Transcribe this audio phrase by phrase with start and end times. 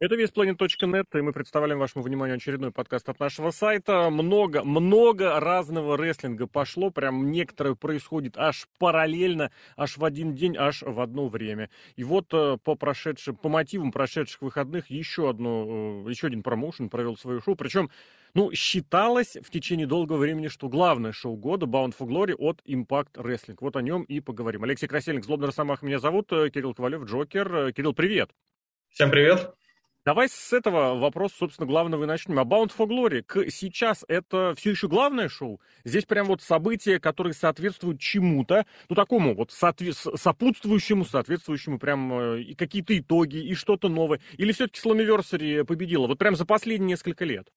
[0.00, 4.08] Это весьplanet.net, и мы представляем вашему вниманию очередной подкаст от нашего сайта.
[4.08, 10.80] Много, много разного рестлинга пошло, прям некоторые происходит аж параллельно, аж в один день, аж
[10.80, 11.68] в одно время.
[11.96, 16.88] И вот э, по прошедшим, по мотивам прошедших выходных еще одно, э, еще один промоушен
[16.88, 17.90] провел свое шоу, причем
[18.32, 23.16] ну, считалось в течение долгого времени, что главное шоу года Bound for Glory от Impact
[23.16, 23.58] Wrestling.
[23.60, 24.64] Вот о нем и поговорим.
[24.64, 27.74] Алексей Красильник, Злобный Росомах меня зовут, э, Кирилл Ковалев, Джокер.
[27.74, 28.30] Кирилл, привет!
[28.88, 29.54] Всем привет!
[30.06, 32.38] Давай с этого вопроса, собственно, главного и начнем.
[32.38, 35.60] А Bound for Glory к сейчас это все еще главное шоу?
[35.84, 42.40] Здесь прям вот события, которые соответствуют чему-то, ну, такому вот соотве- сопутствующему, соответствующему прям э,
[42.40, 44.20] и какие-то итоги, и что-то новое.
[44.38, 46.06] Или все-таки Slammiversary победила?
[46.06, 47.52] Вот прям за последние несколько лет.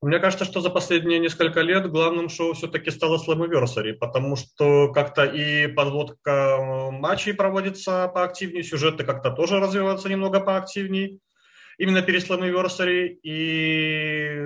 [0.00, 5.26] Мне кажется, что за последние несколько лет главным шоу все-таки стало Slammiversary, потому что как-то
[5.26, 11.18] и подводка э, матчей проводится поактивнее, сюжеты как-то тоже развиваются немного поактивнее
[11.78, 13.18] именно перед Slammiversary.
[13.22, 14.36] И,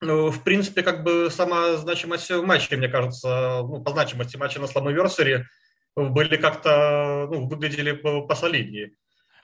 [0.00, 4.64] ну, в принципе, как бы сама значимость матча, мне кажется, ну, по значимости матча на
[4.66, 5.44] Slammiversary
[5.96, 7.92] были как-то, ну, выглядели
[8.26, 8.92] посолиднее.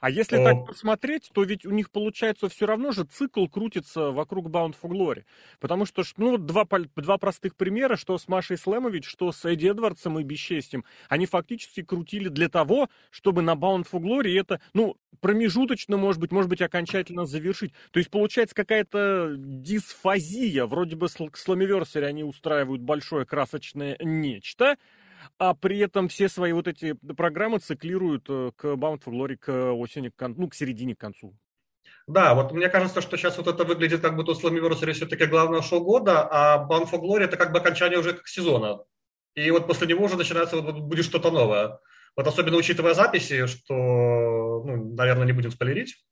[0.05, 4.49] А если так посмотреть, то ведь у них получается все равно же цикл крутится вокруг
[4.49, 5.23] Bound for Glory.
[5.59, 10.19] Потому что, ну, два, два простых примера, что с Машей Слэмович, что с Эдди Эдвардсом
[10.19, 15.97] и Бесчестием, они фактически крутили для того, чтобы на Bound for Glory это, ну, промежуточно,
[15.97, 17.73] может быть, может быть, окончательно завершить.
[17.89, 20.67] То есть получается какая-то дисфазия.
[20.67, 24.77] Вроде бы к Slammiversary они устраивают большое красочное нечто,
[25.37, 29.71] а при этом все свои вот эти программы циклируют э, к Bound for Glory к
[29.73, 31.35] осени, к, ну, к середине, к концу.
[32.07, 35.81] Да, вот мне кажется, что сейчас вот это выглядит как будто Slammiversary все-таки главное шоу
[35.83, 38.83] года, а Bound for Glory это как бы окончание уже как сезона.
[39.33, 41.79] И вот после него уже начинается, вот, будет что-то новое.
[42.15, 46.05] Вот особенно учитывая записи, что, ну, наверное, не будем спойлерить.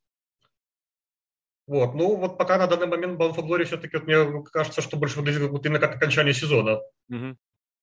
[1.65, 4.97] Вот, ну вот пока на данный момент Bound for Glory все-таки, вот, мне кажется, что
[4.97, 6.81] больше выглядит вот именно как окончание сезона.
[7.09, 7.37] Угу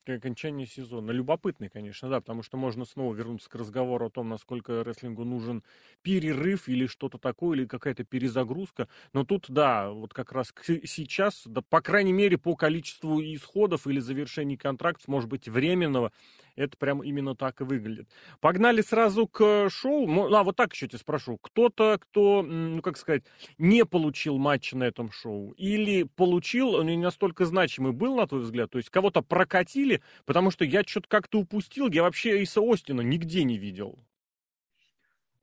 [0.05, 1.11] к окончанию сезона.
[1.11, 5.63] Любопытный, конечно, да, потому что можно снова вернуться к разговору о том, насколько рестлингу нужен
[6.03, 8.89] перерыв или что-то такое, или какая-то перезагрузка.
[9.13, 10.53] Но тут, да, вот как раз
[10.85, 16.13] сейчас, да, по крайней мере, по количеству исходов или завершений контрактов, может быть, временного,
[16.61, 18.09] это прям именно так и выглядит.
[18.41, 20.07] Погнали сразу к шоу.
[20.07, 21.39] Ну, а вот так еще тебя спрошу.
[21.39, 23.25] Кто-то, кто, ну как сказать,
[23.59, 28.43] не получил матча на этом шоу или получил, он не настолько значимый был, на твой
[28.43, 28.71] взгляд?
[28.71, 33.45] То есть кого-то прокатили, потому что я что-то как-то упустил, я вообще Эйса Остина нигде
[33.45, 33.99] не видел.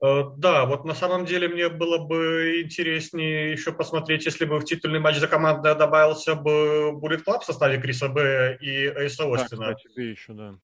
[0.00, 4.64] Э, да, вот на самом деле мне было бы интереснее еще посмотреть, если бы в
[4.64, 9.66] титульный матч за команду добавился бы Bullet Club в составе Криса Б и Эйса Остина.
[9.66, 10.54] Да, кстати, еще, да.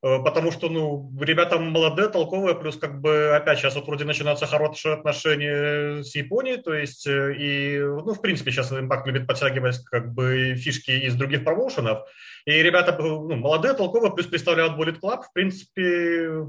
[0.00, 4.46] Э, потому что, ну, ребята молодые, толковые, плюс, как бы, опять, сейчас вот вроде начинаются
[4.46, 9.84] хорошие отношения с Японией, то есть, э, и, ну, в принципе, сейчас Impact любит подтягивать,
[9.84, 12.06] как бы, фишки из других промоушенов,
[12.44, 16.46] и ребята, ну, молодые, толковые, плюс представляют Bullet Club, в принципе,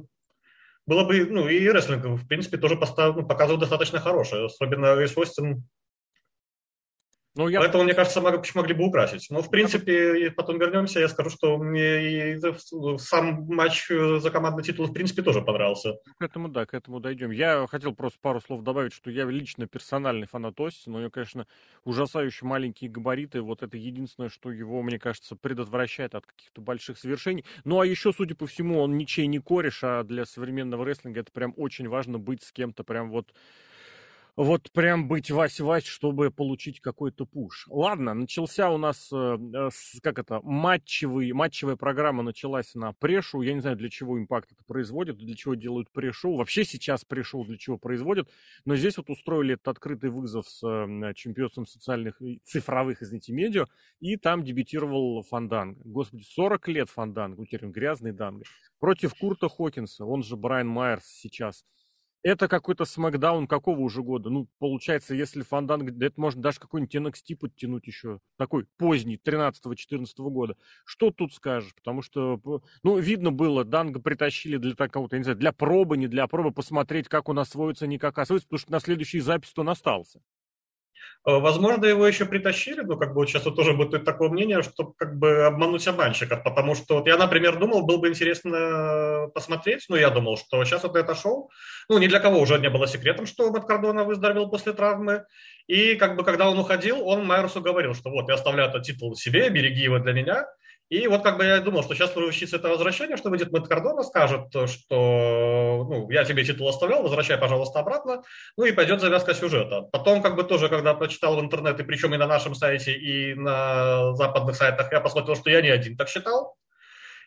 [0.85, 5.17] было бы, ну, и рестлинг, в принципе, тоже постав, ну, показывал достаточно хорошее, особенно Эйс
[5.17, 5.63] Остин
[7.39, 7.59] ну, я...
[7.59, 9.27] Поэтому, мне кажется, могли бы украсить.
[9.29, 12.39] Но, в принципе, потом вернемся, я скажу, что мне и
[12.97, 15.93] сам матч за командный титул, в принципе, тоже понравился.
[16.17, 17.31] К этому, да, к этому дойдем.
[17.31, 21.11] Я хотел просто пару слов добавить, что я лично персональный фанат Ости, но у него,
[21.11, 21.47] конечно,
[21.85, 23.41] ужасающе маленькие габариты.
[23.41, 27.45] Вот это единственное, что его, мне кажется, предотвращает от каких-то больших совершений.
[27.63, 31.31] Ну, а еще, судя по всему, он ничей не кореш, а для современного рестлинга это
[31.31, 33.31] прям очень важно быть с кем-то прям вот
[34.41, 37.67] вот прям быть вась-вась, чтобы получить какой-то push.
[37.69, 39.69] Ладно, начался у нас, э, э
[40.01, 43.41] как это, матчевый, матчевая программа началась на pre-show.
[43.41, 46.37] Я не знаю, для чего Impact это производит, для чего делают pre-show.
[46.37, 48.29] Вообще сейчас pre-show для чего производят.
[48.63, 53.65] Но здесь вот устроили этот открытый вызов с э, чемпионством социальных, цифровых, извините, медиа.
[53.99, 55.79] И там дебютировал Фанданго.
[55.83, 58.45] Господи, 40 лет Фанданго, ну грязный Данго.
[58.79, 61.65] Против Курта Хокинса, он же Брайан Майерс сейчас.
[62.21, 64.29] Это какой-то смакдаун какого уже года?
[64.29, 68.19] Ну, получается, если Фанданг, да это можно даже какой-нибудь NXT подтянуть еще.
[68.37, 70.57] Такой поздний, 13-14 года.
[70.83, 71.73] Что тут скажешь?
[71.73, 72.41] Потому что,
[72.83, 77.07] ну, видно было, Данга притащили для такого-то, не знаю, для пробы, не для пробы, посмотреть,
[77.07, 80.21] как он освоится, не как освоится, потому что на следующий запись он остался.
[81.25, 84.63] Э, возможно, его еще притащили, но как бы вот сейчас вот тоже будет такое мнение,
[84.63, 89.85] что как бы обмануть обманщиков, потому что вот я, например, думал, было бы интересно посмотреть,
[89.89, 91.49] ну, я думал, что сейчас вот это шоу,
[91.89, 95.25] ну, ни для кого уже не было секретом, что Мэтт Кардона выздоровел после травмы,
[95.67, 99.15] и как бы когда он уходил, он Майерсу говорил, что вот, я оставляю этот титул
[99.15, 100.45] себе, береги его для меня,
[100.89, 104.01] И вот как бы я думал, что сейчас случится это возвращение, что выйдет Мэтт Кардона,
[104.01, 108.23] скажет, что ну, я тебе титул оставлял, возвращай, пожалуйста, обратно,
[108.57, 109.83] ну и пойдет завязка сюжета.
[109.83, 114.15] Потом как бы тоже, когда прочитал в интернете, причем и на нашем сайте, и на
[114.15, 116.57] западных сайтах, я посмотрел, что я не один так считал.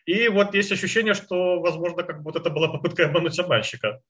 [0.05, 4.01] И вот есть ощущение, что, возможно, как будто это была попытка обмануть обманщика.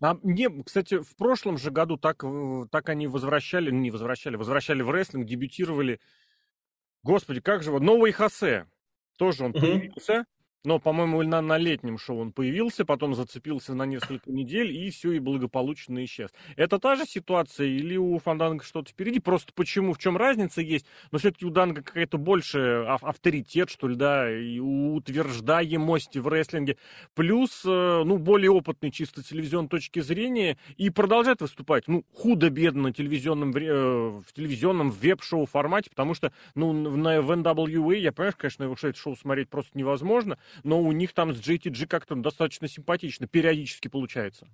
[0.00, 4.36] А мне, кстати, в прошлом же году так, э, так они возвращали, ну не возвращали,
[4.36, 6.00] возвращали в рестлинг, дебютировали.
[7.02, 8.66] Господи, как же, новый Хосе.
[9.16, 9.60] Тоже он угу.
[9.60, 10.24] появился,
[10.64, 15.12] но, по-моему, на, на летнем шоу он появился, потом зацепился на несколько недель и все,
[15.12, 16.30] и благополучно исчез.
[16.56, 19.20] Это та же ситуация или у Фанданга что-то впереди?
[19.20, 20.86] Просто почему, в чем разница есть?
[21.12, 26.78] Но все-таки у Данга какая-то больше авторитет, что ли, да, и утверждаемость в рестлинге.
[27.14, 33.50] Плюс, э, ну, более опытный чисто телевизионной точки зрения и продолжает выступать, ну, худо-бедно телевизионном,
[33.54, 38.76] э, в телевизионном веб-шоу формате, потому что, ну, на, в NWA, я понимаю, конечно, его
[38.76, 44.48] шоу смотреть просто невозможно, но у них там с JTG как-то достаточно симпатично, периодически получается.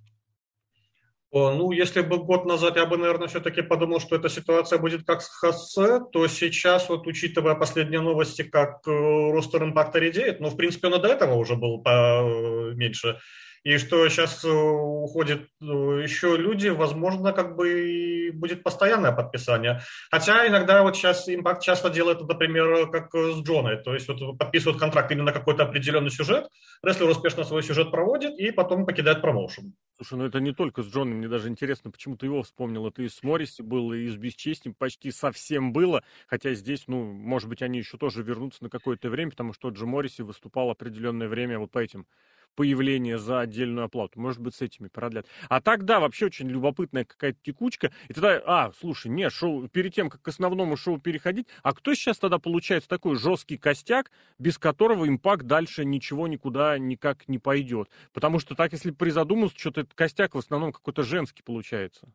[1.33, 5.21] Ну, если бы год назад я бы, наверное, все-таки подумал, что эта ситуация будет как
[5.21, 10.57] с Хассе, то сейчас, вот учитывая последние новости, как э, ростер импакта редеет, ну, в
[10.57, 13.19] принципе, он и до этого уже был поменьше,
[13.63, 19.81] и что сейчас э, уходят э, еще люди, возможно, как бы будет постоянное подписание.
[20.09, 24.79] Хотя иногда вот сейчас Impact часто делает, например, как с Джоной, то есть вот подписывают
[24.79, 26.47] контракт именно на какой-то определенный сюжет,
[26.83, 29.73] рестлер успешно свой сюжет проводит и потом покидает промоушен.
[29.97, 32.87] Слушай, ну это не только с Джоном, мне даже интересно, почему ты его вспомнил.
[32.87, 36.03] Это и с Морриси было, и с Бесчестием почти совсем было.
[36.27, 39.85] Хотя здесь, ну, может быть, они еще тоже вернутся на какое-то время, потому что же
[39.85, 42.07] Морриси выступал определенное время вот по этим
[42.55, 44.19] появление за отдельную оплату.
[44.19, 45.25] Может быть, с этими продлят.
[45.49, 47.91] А так, да, вообще очень любопытная какая-то текучка.
[48.07, 51.93] И тогда, а, слушай, не, шоу, перед тем, как к основному шоу переходить, а кто
[51.93, 57.89] сейчас тогда получается такой жесткий костяк, без которого импакт дальше ничего никуда никак не пойдет?
[58.13, 62.07] Потому что так, если призадуматься, что-то этот костяк в основном какой-то женский получается.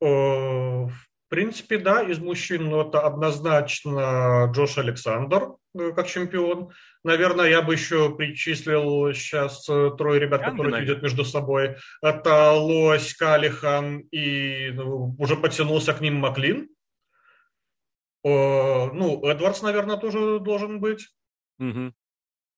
[0.00, 0.92] В
[1.28, 6.70] принципе, да, из мужчин ну, это однозначно Джош Александр э, как чемпион.
[7.02, 11.76] Наверное, я бы еще причислил сейчас э, трое ребят, Янга, которые идут между собой.
[12.02, 16.68] Это Лось, Калихан и ну, уже подтянулся к ним Маклин.
[18.22, 21.08] О, ну, Эдвардс, наверное, тоже должен быть.
[21.58, 21.94] Угу.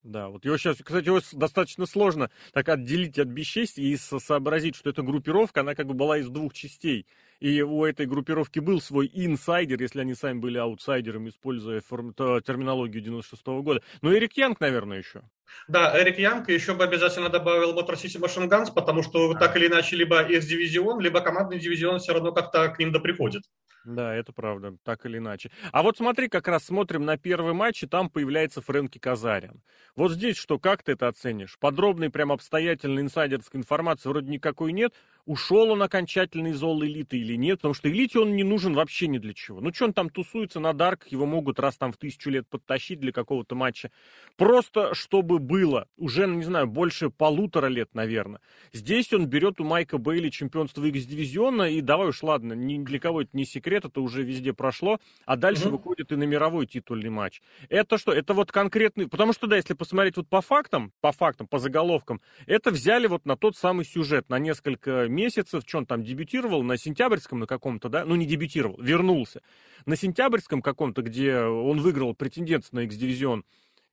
[0.03, 4.91] Да, вот его сейчас, кстати, его достаточно сложно так отделить от бесчестия и сообразить, что
[4.91, 7.07] эта группировка, она как бы была из двух частей.
[7.39, 12.15] И у этой группировки был свой инсайдер, если они сами были аутсайдером, используя форм...
[12.15, 13.83] терминологию 96 -го года.
[14.01, 15.23] Ну, Эрик Янг, наверное, еще.
[15.69, 19.69] Да, Эрик Янг, еще бы обязательно добавил Motor City Machine Guns, потому что так или
[19.69, 23.43] иначе либо X-дивизион, либо командный дивизион все равно как-то к ним доприходит.
[23.85, 25.51] Да, это правда, так или иначе.
[25.73, 29.61] А вот смотри, как раз смотрим на первый матч, и там появляется Фрэнки Казарян.
[29.97, 31.59] Вот здесь что, как ты это оценишь?
[31.59, 34.95] Подробной, прям обстоятельной инсайдерской информации вроде никакой нет,
[35.27, 39.07] ушел он окончательно из All элиты или нет, потому что элите он не нужен вообще
[39.07, 39.61] ни для чего.
[39.61, 43.01] Ну, что он там тусуется на дарках, его могут раз там в тысячу лет подтащить
[43.01, 43.91] для какого-то матча.
[44.37, 48.41] Просто чтобы было, уже, не знаю, больше полутора лет, наверное.
[48.73, 53.23] Здесь он берет у Майка Бейли чемпионство X-дивизиона, и давай уж, ладно, ни для кого
[53.23, 55.77] это не секрет, это уже везде прошло, а дальше угу.
[55.77, 57.43] выходит и на мировой титульный матч.
[57.69, 58.13] Это что?
[58.13, 62.21] Это вот конкретный, потому что, да, если посмотреть вот по фактам, по фактам, по заголовкам,
[62.47, 66.77] это взяли вот на тот самый сюжет, на несколько месяцев, что он там дебютировал, на
[66.77, 69.43] сентябрьском на каком-то, да, ну не дебютировал, вернулся.
[69.87, 73.45] На сентябрьском каком-то, где он выиграл претендент на X-дивизион,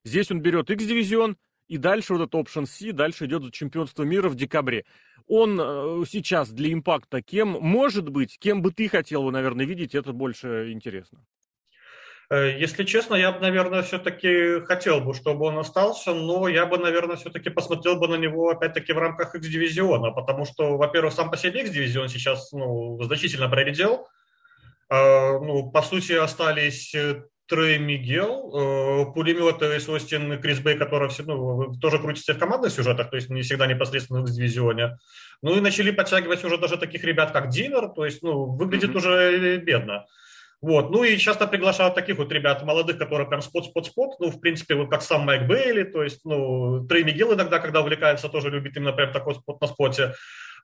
[0.03, 1.37] здесь он берет X-дивизион,
[1.69, 4.85] и дальше вот этот Option C, дальше идет за чемпионство мира в декабре.
[5.27, 9.93] Он э, сейчас для импакта кем может быть, кем бы ты хотел его, наверное, видеть,
[9.93, 11.19] это больше интересно.
[12.31, 16.79] Э, если честно, я бы, наверное, все-таки хотел бы, чтобы он остался, но я бы,
[16.79, 21.37] наверное, все-таки посмотрел бы на него, опять-таки, в рамках X-дивизиона, потому что, во-первых, сам по
[21.37, 24.07] себе X-дивизион сейчас ну, значительно проредел.
[24.89, 26.95] Э, ну, по сути, остались
[27.49, 33.09] Трей Мигел, пулеметы из Остин Крис Бэй, который все, ну, тоже крутится в командных сюжетах,
[33.09, 34.97] то есть не всегда непосредственно в дивизионе.
[35.41, 38.97] Ну и начали подтягивать уже даже таких ребят, как Динер, то есть, ну, выглядит mm-hmm.
[38.97, 40.05] уже бедно.
[40.61, 40.91] Вот.
[40.91, 44.89] Ну и часто приглашают таких вот ребят молодых, которые прям спот-спот-спот, ну, в принципе, вот
[44.89, 48.91] как сам Майк Бейли, то есть, ну, Трей Мигел иногда, когда увлекается, тоже любит именно
[48.91, 50.13] прям такой спот на споте.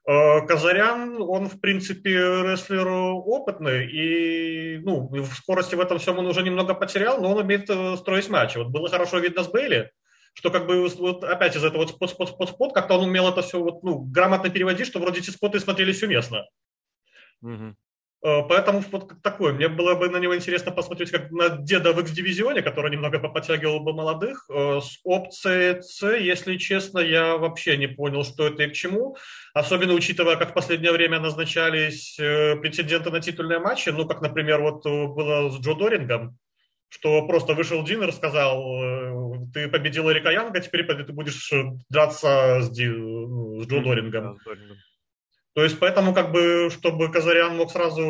[0.06, 6.26] Э, Казарян, он, в принципе, рестлер опытный, и, ну, в скорости в этом всем он
[6.26, 8.58] уже немного потерял, но он умеет э, строить матчи.
[8.58, 9.90] Вот было хорошо видно с Бейли,
[10.34, 13.82] что как бы вот опять из этого вот спот-спот-спот-спот, как-то он умел это все вот,
[13.82, 16.46] ну, грамотно переводить, что вроде эти споты смотрелись уместно.
[17.42, 17.74] Угу.
[18.26, 19.52] Э, поэтому вот такой.
[19.52, 23.78] Мне было бы на него интересно посмотреть как на деда в X-дивизионе, который немного подтягивал
[23.78, 24.46] бы молодых.
[24.50, 29.16] Э, с опцией С, если честно, я вообще не понял, что это и к чему.
[29.54, 33.90] Особенно учитывая, как в последнее время назначались э, претенденты на титульные матчи.
[33.90, 36.36] Ну, как, например, вот было с Джо Дорингом,
[36.88, 41.52] что просто вышел Дин и рассказал, ты победил Эрика Янга, теперь ты будешь
[41.88, 44.38] драться с, Ди, с Джо Дорингом.
[45.56, 48.02] То есть поэтому, как бы, чтобы Казарян мог сразу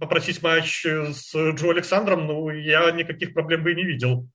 [0.00, 4.28] попросить матч с Джо Александром, ну, я никаких проблем бы и не видел.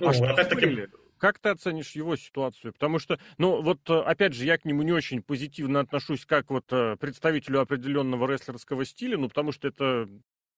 [0.00, 0.88] Ну, а что опять-таки...
[1.18, 2.72] Как ты оценишь его ситуацию?
[2.72, 6.64] Потому что, ну, вот, опять же, я к нему не очень позитивно отношусь, как вот
[6.72, 10.08] э, представителю определенного рестлерского стиля, ну, потому что это,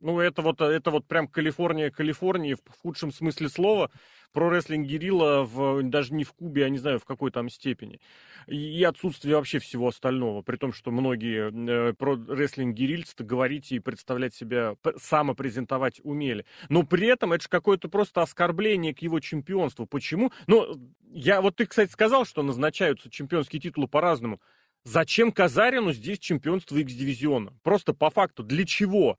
[0.01, 3.91] ну, это вот, это вот прям Калифорния, Калифорния в худшем смысле слова
[4.33, 8.01] про рестлинг Герилла в, даже не в Кубе, я не знаю, в какой там степени.
[8.49, 10.43] И, и отсутствие вообще всего остального.
[10.43, 16.45] При том, что многие э, про рестлинг гирильцы говорить и представлять себя, самопрезентовать умели.
[16.69, 19.87] Но при этом это же какое-то просто оскорбление к его чемпионству.
[19.87, 20.33] Почему?
[20.49, 20.81] Ну,
[21.13, 24.41] я вот ты, кстати, сказал, что назначаются чемпионские титулы по-разному.
[24.83, 27.55] Зачем Казарину здесь чемпионство X-дивизиона?
[27.63, 29.17] Просто по факту, для чего?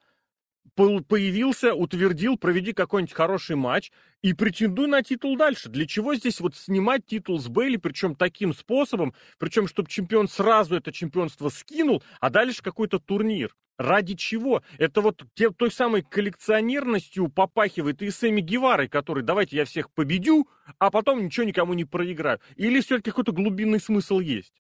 [0.76, 3.92] Появился, утвердил, проведи какой-нибудь хороший матч
[4.22, 5.70] и претендуй на титул дальше.
[5.70, 10.76] Для чего здесь вот снимать титул с Бейли, причем таким способом, причем чтобы чемпион сразу
[10.76, 13.56] это чемпионство скинул, а дальше какой-то турнир.
[13.78, 14.64] Ради чего?
[14.78, 20.48] Это вот те, той самой коллекционерностью попахивает и Сэмми Геварой, который давайте я всех победю,
[20.80, 22.40] а потом ничего никому не проиграю.
[22.56, 24.54] Или все-таки какой-то глубинный смысл есть?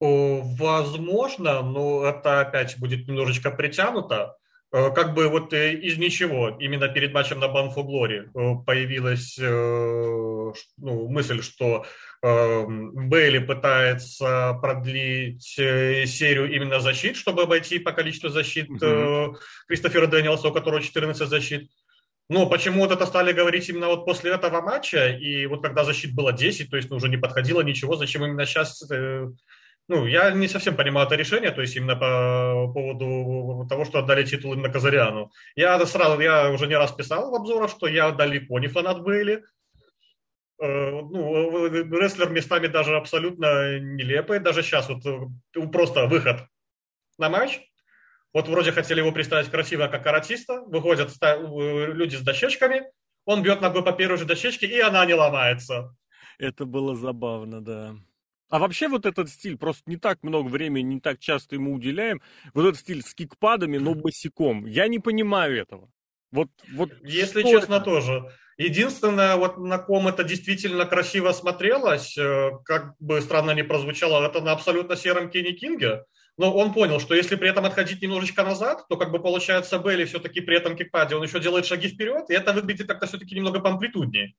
[0.00, 4.36] Возможно, но это опять будет немножечко притянуто.
[4.72, 9.36] Э, как бы вот э, из ничего, именно перед матчем на Банфу Глори э, появилась
[9.38, 11.84] ну, мысль, что
[12.22, 19.36] Бейли пытается продлить серию именно защит, чтобы обойти по количеству защит mm
[19.68, 21.70] Кристофера Дэниелса, у которого 14 защит.
[22.28, 26.14] Но почему вот это стали говорить именно вот после этого матча, и вот когда защит
[26.14, 28.82] было 10, то есть ну, уже не подходило ничего, зачем именно сейчас
[29.88, 34.24] ну, я не совсем понимаю это решение, то есть именно по поводу того, что отдали
[34.24, 35.32] титул именно Казариану.
[35.56, 39.42] Я сразу, я уже не раз писал в обзорах, что я далеко не фанат Бейли.
[40.60, 41.66] Э, ну,
[41.98, 44.40] рестлер местами даже абсолютно нелепый.
[44.40, 46.46] Даже сейчас вот э, просто выход
[47.18, 47.60] на матч.
[48.32, 50.60] Вот вроде хотели его представить красиво как каратиста.
[50.66, 52.84] Выходят люди с дощечками.
[53.24, 55.96] Он бьет ногой по первой же дощечке, и она не ломается.
[56.38, 57.96] Это было забавно, да.
[58.50, 62.20] А вообще вот этот стиль, просто не так много времени, не так часто ему уделяем,
[62.52, 65.88] вот этот стиль с кикпадами, но босиком, я не понимаю этого.
[66.32, 67.84] Вот, вот Если честно, это?
[67.84, 68.24] тоже.
[68.56, 74.40] Единственное, вот на ком это действительно красиво смотрелось, э, как бы странно не прозвучало, это
[74.40, 76.04] на абсолютно сером Кенни Кинге.
[76.36, 80.04] Но он понял, что если при этом отходить немножечко назад, то как бы получается Белли
[80.04, 83.60] все-таки при этом кикпаде, он еще делает шаги вперед, и это выглядит как-то все-таки немного
[83.60, 84.34] поамплитуднее.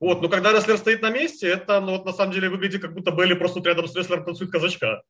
[0.00, 2.94] Вот, но когда рестлер стоит на месте, это, ну, вот на самом деле выглядит, как
[2.94, 5.02] будто Белли просто рядом с рестлером танцует казачка.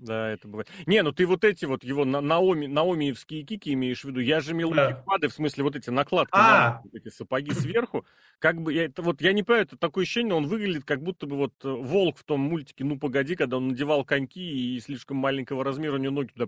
[0.00, 0.70] Да, это бывает.
[0.86, 4.20] Не, ну ты вот эти вот его на, наоми, наомиевские кики имеешь в виду.
[4.20, 4.92] Я же имел да.
[4.92, 6.40] кикпады, в смысле вот эти накладки, а.
[6.40, 8.06] на, вот эти сапоги сверху.
[8.38, 11.26] Как бы, я, это, вот я не понимаю, это такое ощущение, он выглядит как будто
[11.26, 14.40] бы вот э, волк в том мультике «Ну, погоди», когда он надевал коньки
[14.74, 16.46] и слишком маленького размера у него ноги туда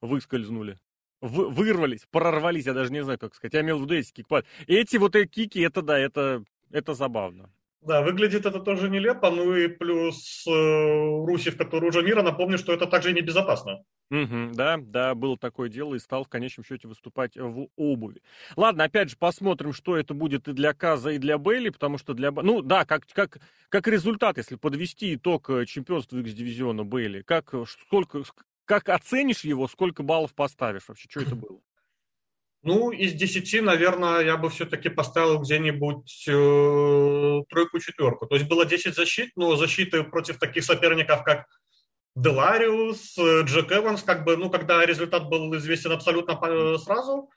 [0.00, 0.78] выскользнули.
[1.20, 3.52] Вы, вырвались, прорвались, я даже не знаю, как сказать.
[3.52, 4.46] Я имел в виду эти кикпады.
[4.66, 7.50] Эти вот эти кики, это да, это это забавно.
[7.80, 12.72] Да, выглядит это тоже нелепо, ну и плюс э, Русев, который уже мира, напомню, что
[12.72, 13.84] это также небезопасно.
[14.10, 18.20] Угу, да, да, было такое дело и стал в конечном счете выступать в обуви.
[18.56, 22.14] Ладно, опять же, посмотрим, что это будет и для Каза, и для Бейли, потому что
[22.14, 22.32] для...
[22.32, 28.22] Ну да, как, как, как результат, если подвести итог э, чемпионства X-дивизиона Бейли, как, сколько,
[28.64, 31.60] как оценишь его, сколько баллов поставишь вообще, что это было?
[32.62, 38.26] Ну, из десяти, наверное, я бы все-таки поставил где-нибудь э, тройку-четверку.
[38.26, 41.46] То есть было 10 защит, но защиты против таких соперников, как
[42.16, 46.36] Делариус, э, Джек Эванс, как бы, ну, когда результат был известен абсолютно
[46.78, 47.30] сразу,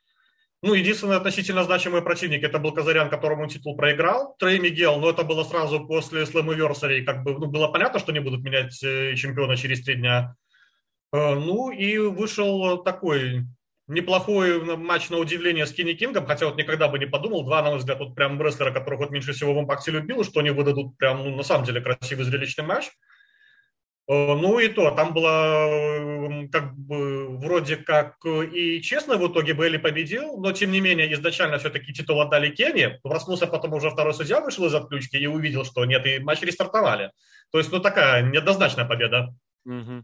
[0.64, 4.36] ну, единственный относительно значимый противник это был Казарян, которому титул проиграл.
[4.38, 8.20] Трей Мигел, но это было сразу после Slammiversary, как бы, ну, было понятно, что не
[8.20, 10.36] будут менять э, чемпиона через три дня.
[11.14, 13.46] Э, ну, и вышел такой
[13.92, 17.70] неплохой матч на удивление с Кенни Кингом, хотя вот никогда бы не подумал, два, на
[17.70, 20.98] мой взгляд, вот прям рестлера, которых вот меньше всего в импакте любил, что они выдадут
[20.98, 22.90] прям, ну, на самом деле, красивый зрелищный матч.
[24.08, 29.78] Э, ну и то, там было как бы вроде как и честно в итоге Белли
[29.78, 34.42] победил, но тем не менее изначально все-таки титул отдали Кенни, проснулся потом уже второй судья
[34.42, 37.12] вышел из отключки и увидел, что нет, и матч рестартовали.
[37.52, 39.34] То есть, ну такая неоднозначная победа.
[39.66, 40.04] Угу.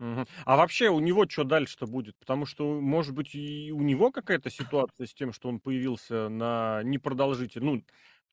[0.00, 2.16] А вообще у него что дальше-то будет?
[2.18, 6.82] Потому что, может быть, и у него какая-то ситуация с тем, что он появился на
[6.84, 7.84] непродолжительный, ну,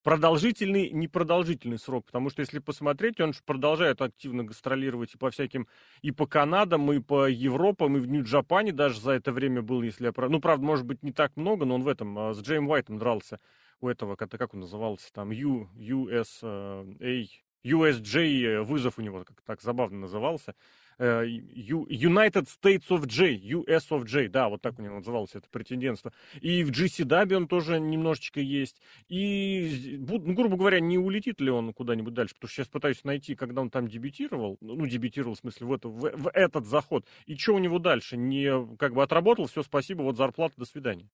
[0.03, 2.05] продолжительный, непродолжительный срок.
[2.05, 5.67] Потому что, если посмотреть, он же продолжает активно гастролировать и по всяким,
[6.03, 10.05] и по Канадам, и по Европам, и в Нью-Джапане даже за это время был, если
[10.05, 10.29] я прав...
[10.29, 13.00] Ну, правда, может быть, не так много, но он в этом, а, с Джейм Уайтом
[13.00, 13.39] дрался
[13.81, 20.01] у этого, как он назывался, там, U, USA, USJ, вызов у него, как так забавно
[20.01, 20.53] назывался.
[20.97, 25.47] Э, United States of J, US of J, да, вот так у него называлось это
[25.49, 26.13] претендентство.
[26.39, 28.81] И в GCW он тоже немножечко есть.
[29.09, 33.35] И, ну, грубо говоря, не улетит ли он куда-нибудь дальше, потому что сейчас пытаюсь найти,
[33.35, 37.35] когда он там дебютировал, ну, дебютировал в смысле в, это, в, в этот заход, и
[37.35, 38.15] что у него дальше?
[38.15, 41.09] Не как бы отработал, все, спасибо, вот зарплата, до свидания.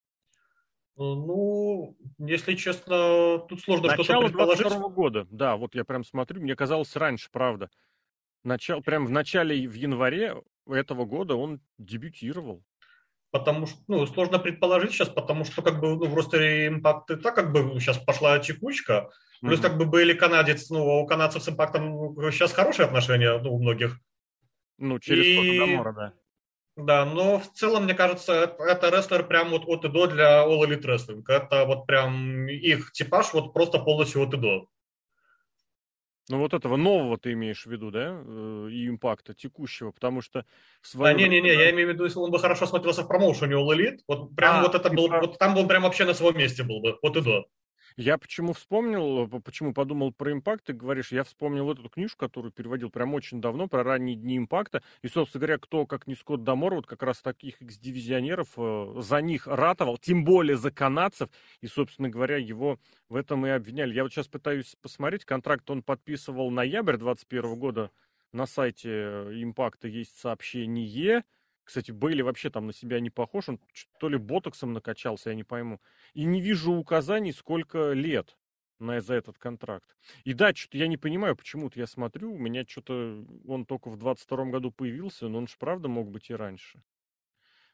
[0.98, 4.66] Ну, если честно, тут сложно что-то предположить.
[4.66, 7.72] Начало года, да, вот я прям смотрю, мне казалось раньше, правда.
[8.44, 10.36] Начал, прям в начале, в январе
[10.68, 12.64] этого года он дебютировал.
[13.32, 17.16] Потому что, ну, сложно предположить сейчас, потому что, как бы, ну, в ростере импакт и
[17.16, 19.10] так, как бы, сейчас пошла текучка.
[19.42, 19.62] Плюс, mm-hmm.
[19.62, 23.98] как бы, были канадец, ну, у канадцев с импактом сейчас хорошие отношения, ну, у многих.
[24.78, 25.60] Ну, через и...
[25.60, 26.14] Дамора, да.
[26.78, 30.62] Да, но в целом, мне кажется, это рестлер прям вот от и до для All
[30.64, 31.24] Elite Wrestling.
[31.28, 34.68] Это вот прям их типаж вот просто полностью от и до.
[36.32, 40.46] Ну, вот этого нового ты имеешь в виду, да, э, и импакта текущего, потому что...
[40.82, 41.14] Свое...
[41.14, 44.00] А, не-не-не, я имею в виду, если он бы хорошо смотрелся в промоушене All Elite,
[44.08, 46.64] вот прям а, вот это был, вот там бы он прям вообще на своем месте
[46.64, 47.46] был бы, от и до.
[47.98, 52.90] Я почему вспомнил, почему подумал про импакт, ты говоришь, я вспомнил эту книжку, которую переводил
[52.90, 54.82] прям очень давно, про ранние дни импакта.
[55.02, 59.22] И, собственно говоря, кто, как не Скотт Дамор, вот как раз таких экс-дивизионеров, э, за
[59.22, 61.30] них ратовал, тем более за канадцев.
[61.62, 62.80] И, собственно говоря, его
[63.10, 63.94] в этом и обвиняли.
[63.94, 67.92] Я вот сейчас пытаюсь посмотреть, контракт он подписывал ноябрь 21 года.
[68.32, 71.24] На сайте импакта есть сообщение.
[71.72, 73.58] Кстати, Бейли вообще там на себя не похож, он
[73.98, 75.80] то ли ботоксом накачался, я не пойму.
[76.14, 78.38] И не вижу указаний, сколько лет
[78.80, 79.96] на, за этот контракт.
[80.26, 83.96] И да, что-то я не понимаю, почему-то я смотрю, у меня что-то, он только в
[83.96, 86.84] 22 году появился, но он же правда мог быть и раньше.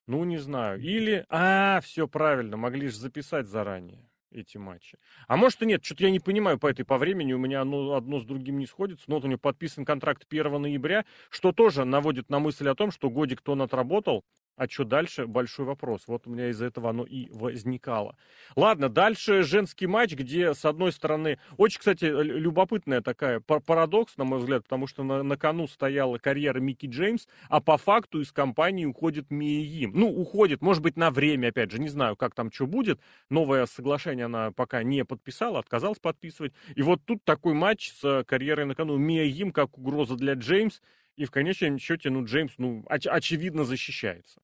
[0.06, 0.80] Ну, не знаю.
[0.80, 4.98] Или, а, все правильно, могли же записать заранее эти матчи.
[5.28, 7.94] А может и нет, что-то я не понимаю по этой по времени, у меня одно,
[7.94, 11.86] одно с другим не сходится, но вот у него подписан контракт 1 ноября, что тоже
[11.86, 14.24] наводит на мысль о том, что годик-то он отработал,
[14.58, 15.28] а что дальше?
[15.28, 16.04] Большой вопрос.
[16.08, 18.18] Вот у меня из-за этого оно и возникало.
[18.56, 24.40] Ладно, дальше женский матч, где, с одной стороны, очень, кстати, любопытная такая парадокс, на мой
[24.40, 28.86] взгляд, потому что на, на кону стояла карьера Микки Джеймс, а по факту из компании
[28.86, 29.92] уходит Мия Им.
[29.94, 33.00] Ну, уходит, может быть, на время, опять же, не знаю, как там что будет.
[33.30, 36.54] Новое соглашение она пока не подписала, отказалась подписывать.
[36.74, 38.98] И вот тут такой матч с карьерой на кону.
[38.98, 40.82] Мия Им как угроза для Джеймс.
[41.16, 44.40] И в конечном счете, ну, Джеймс, ну, оч- очевидно защищается.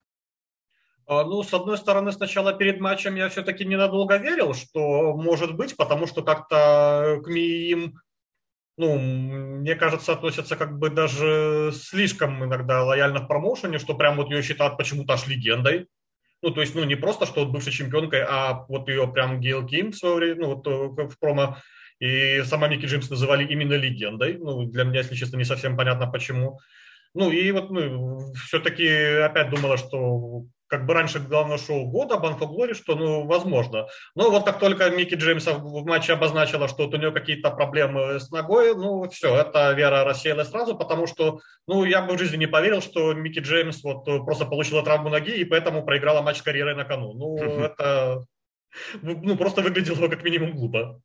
[1.06, 5.76] А, ну, с одной стороны, сначала перед матчем я все-таки ненадолго верил, что может быть,
[5.76, 8.00] потому что как-то к им,
[8.76, 14.30] ну, мне кажется, относятся как бы даже слишком иногда лояльно в промоушене, что прям вот
[14.30, 15.88] ее считают почему-то аж легендой.
[16.42, 19.66] Ну, то есть, ну, не просто, что вот бывшей чемпионкой, а вот ее прям Гейл
[19.66, 21.56] Ким в свое время, ну, вот э, в промо,
[22.00, 24.36] и сама Микки Джимс называли именно легендой.
[24.38, 26.60] Ну, для меня, если честно, не совсем понятно, почему.
[27.14, 32.46] Ну, и вот, ну, все-таки опять думала, что как бы раньше главное шоу года, Банфо
[32.46, 33.86] Глори, что, ну, возможно.
[34.16, 38.18] Но вот как только Микки Джеймса в матче обозначила, что вот у нее какие-то проблемы
[38.18, 42.38] с ногой, ну, все, эта вера рассеялась сразу, потому что, ну, я бы в жизни
[42.38, 46.42] не поверил, что Микки Джеймс вот просто получила травму ноги и поэтому проиграла матч с
[46.42, 47.12] карьерой на кону.
[47.12, 48.24] Ну, это,
[49.00, 51.00] ну, просто выглядело как минимум глупо.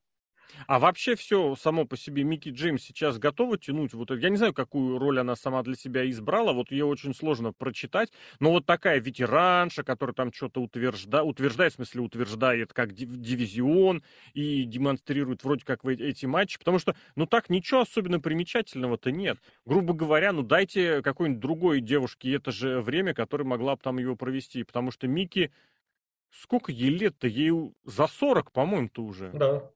[0.67, 3.93] А вообще все само по себе Микки Джеймс сейчас готова тянуть?
[3.93, 7.53] Вот, я не знаю, какую роль она сама для себя избрала, вот ее очень сложно
[7.53, 14.03] прочитать, но вот такая ветеранша, которая там что-то утвержда, утверждает, в смысле утверждает как дивизион
[14.33, 19.37] и демонстрирует вроде как эти матчи, потому что, ну так, ничего особенно примечательного-то нет.
[19.65, 24.15] Грубо говоря, ну дайте какой-нибудь другой девушке это же время, которое могла бы там его
[24.15, 25.51] провести, потому что Микки
[26.31, 27.27] Сколько ей лет-то?
[27.27, 27.51] Ей
[27.85, 29.31] за 40, по-моему-то уже.
[29.33, 29.71] Да.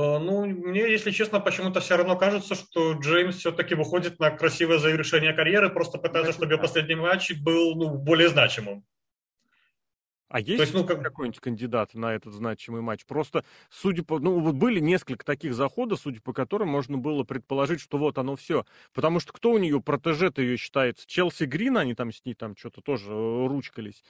[0.00, 4.78] Э, ну, мне, если честно, почему-то все равно кажется, что Джеймс все-таки выходит на красивое
[4.78, 8.84] завершение карьеры, просто пытается, чтобы его последний матч был ну, более значимым.
[10.28, 11.02] А есть, есть ну, как...
[11.02, 13.04] какой-нибудь кандидат на этот значимый матч?
[13.04, 14.20] Просто, судя по...
[14.20, 18.36] Ну, вот были несколько таких заходов, судя по которым можно было предположить, что вот оно
[18.36, 18.64] все.
[18.94, 21.04] Потому что кто у нее протеже-то ее считается?
[21.08, 24.04] Челси Грин, они там с ней там что-то тоже э, ручкались.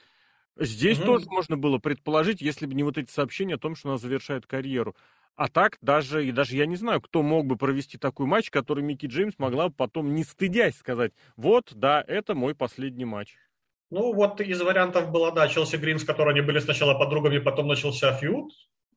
[0.57, 1.07] Здесь угу.
[1.07, 4.46] тоже можно было предположить, если бы не вот эти сообщения о том, что она завершает
[4.46, 4.94] карьеру.
[5.37, 8.85] А так даже, и даже я не знаю, кто мог бы провести такой матч, который
[8.85, 13.37] Микки Джеймс могла бы потом, не стыдясь, сказать, вот, да, это мой последний матч.
[13.90, 17.66] Ну, вот из вариантов было, да, Челси Грин, с которой они были сначала подругами, потом
[17.66, 18.53] начался фьюд.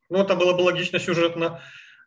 [0.09, 1.61] Ну, это было бы логично сюжетно.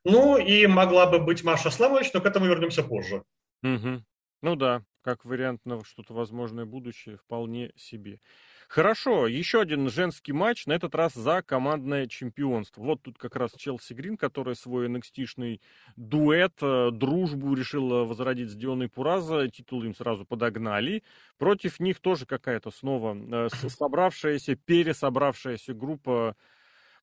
[0.04, 3.24] Ну, и могла бы быть Маша Славович, но к этому вернемся позже.
[3.64, 4.04] Угу.
[4.42, 8.20] Ну да, как вариант на что-то возможное будущее, вполне себе.
[8.68, 12.82] Хорошо, еще один женский матч, на этот раз за командное чемпионство.
[12.82, 15.60] Вот тут как раз Челси Грин, который свой NXT-шный
[15.96, 21.04] дуэт, э, дружбу решил возродить с Дионой Пураза, титул им сразу подогнали.
[21.38, 26.36] Против них тоже какая-то снова э, собравшаяся, пересобравшаяся группа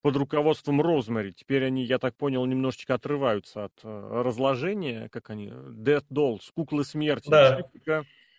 [0.02, 1.32] под руководством Розмари.
[1.32, 6.84] Теперь они, я так понял, немножечко отрываются от э, разложения, как они, Death Dolls, куклы
[6.84, 7.30] смерти.
[7.30, 7.62] Да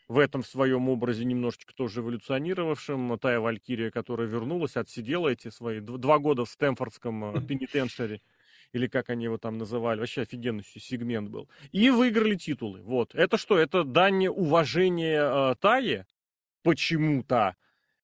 [0.09, 3.19] в этом своем образе немножечко тоже эволюционировавшим.
[3.19, 8.21] Тая Валькирия, которая вернулась, отсидела эти свои два года в Стэнфордском э, пенитеншере,
[8.73, 11.49] или как они его там называли, вообще офигенный сегмент был.
[11.73, 12.83] И выиграли титулы.
[12.83, 13.15] Вот.
[13.15, 13.59] Это что?
[13.59, 16.07] Это дань уважения э, Тае
[16.63, 17.57] почему-то?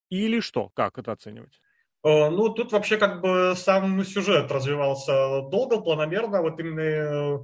[0.08, 0.70] Или что?
[0.70, 1.60] Как это оценивать?
[2.02, 6.42] Э, ну, тут вообще как бы сам сюжет развивался долго, планомерно.
[6.42, 7.38] Вот именно э,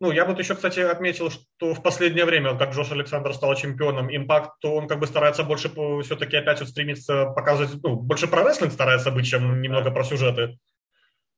[0.00, 4.14] ну, я вот еще, кстати, отметил, что в последнее время, как Джош Александр стал чемпионом,
[4.14, 5.70] импакт, то он как бы старается больше
[6.02, 10.58] все-таки опять вот стремиться показывать, ну, больше про рестлинг старается быть, чем немного про сюжеты.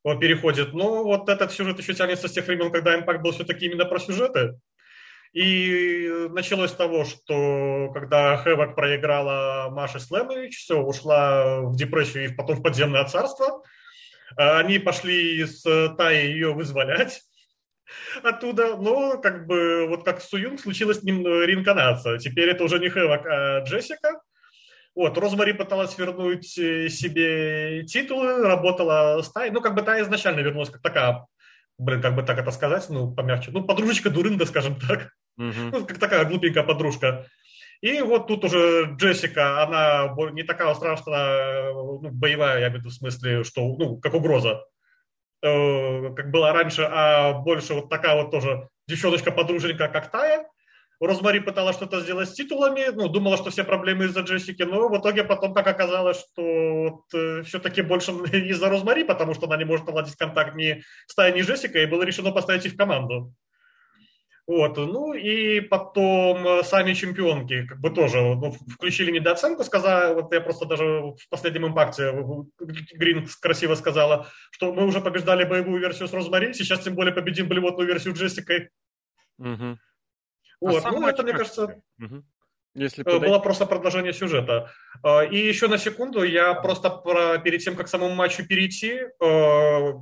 [0.04, 0.74] Он переходит.
[0.74, 3.98] Но вот этот сюжет еще тянется с тех времен, когда импакт был все-таки именно про
[3.98, 4.58] сюжеты.
[5.32, 12.34] И началось с того, что когда Хэвок проиграла Маша Слэмович, все, ушла в депрессию и
[12.34, 13.62] потом в подземное царство.
[14.36, 15.62] Они пошли с
[15.96, 17.22] Таей ее вызволять
[18.22, 18.76] оттуда.
[18.76, 22.18] Но как бы вот как с Суюнг случилась с ним реинкарнация.
[22.18, 24.20] Теперь это уже не Хэвок, а Джессика.
[24.94, 29.50] Вот, Розмари пыталась вернуть э, себе титулы, работала с Тай.
[29.50, 31.26] Ну, как бы Тай изначально вернулась как такая,
[31.78, 33.52] блин, как бы так это сказать, ну, помягче.
[33.52, 35.10] Ну, подружечка Дурында, скажем так.
[35.38, 35.70] Uh-huh.
[35.72, 37.26] Ну, как такая глупенькая подружка.
[37.80, 42.90] И вот тут уже Джессика, она не такая страшная, ну, боевая, я имею в виду
[42.90, 44.64] в смысле, что, ну, как угроза.
[45.42, 50.46] Э, как было раньше, а больше вот такая вот тоже девчоночка-подруженька, как Тая.
[51.00, 54.96] Розмари пыталась что-то сделать с титулами, ну, думала, что все проблемы из-за Джессики, но в
[55.00, 59.64] итоге потом так оказалось, что вот, э, все-таки больше из-за Розмари, потому что она не
[59.64, 62.76] может наладить контакт ни с Тайей, ни с Джессикой, и было решено поставить их в
[62.76, 63.34] команду.
[64.52, 70.30] Вот, ну и потом э, сами чемпионки, как бы тоже ну, включили недооценку, сказала, вот
[70.30, 72.12] я просто даже в последнем импакте
[72.60, 77.48] Грин красиво сказала, что мы уже побеждали боевую версию с Розмари, сейчас тем более победим
[77.48, 78.68] блевотную версию Джессикой.
[79.38, 79.78] Угу.
[80.60, 82.22] Вот, а ну это, мне кажется, угу.
[82.74, 83.26] Если подойти...
[83.26, 84.70] было просто продолжение сюжета.
[85.02, 89.00] Э, и еще на секунду я просто про, перед тем, как к самому матчу перейти,
[89.18, 89.92] э,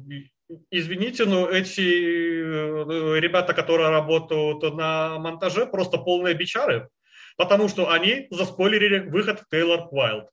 [0.71, 6.89] Извините, но эти э, ребята, которые работают на монтаже, просто полные бичары,
[7.37, 10.29] потому что они заспойлерили выход Тейлор Уайлд.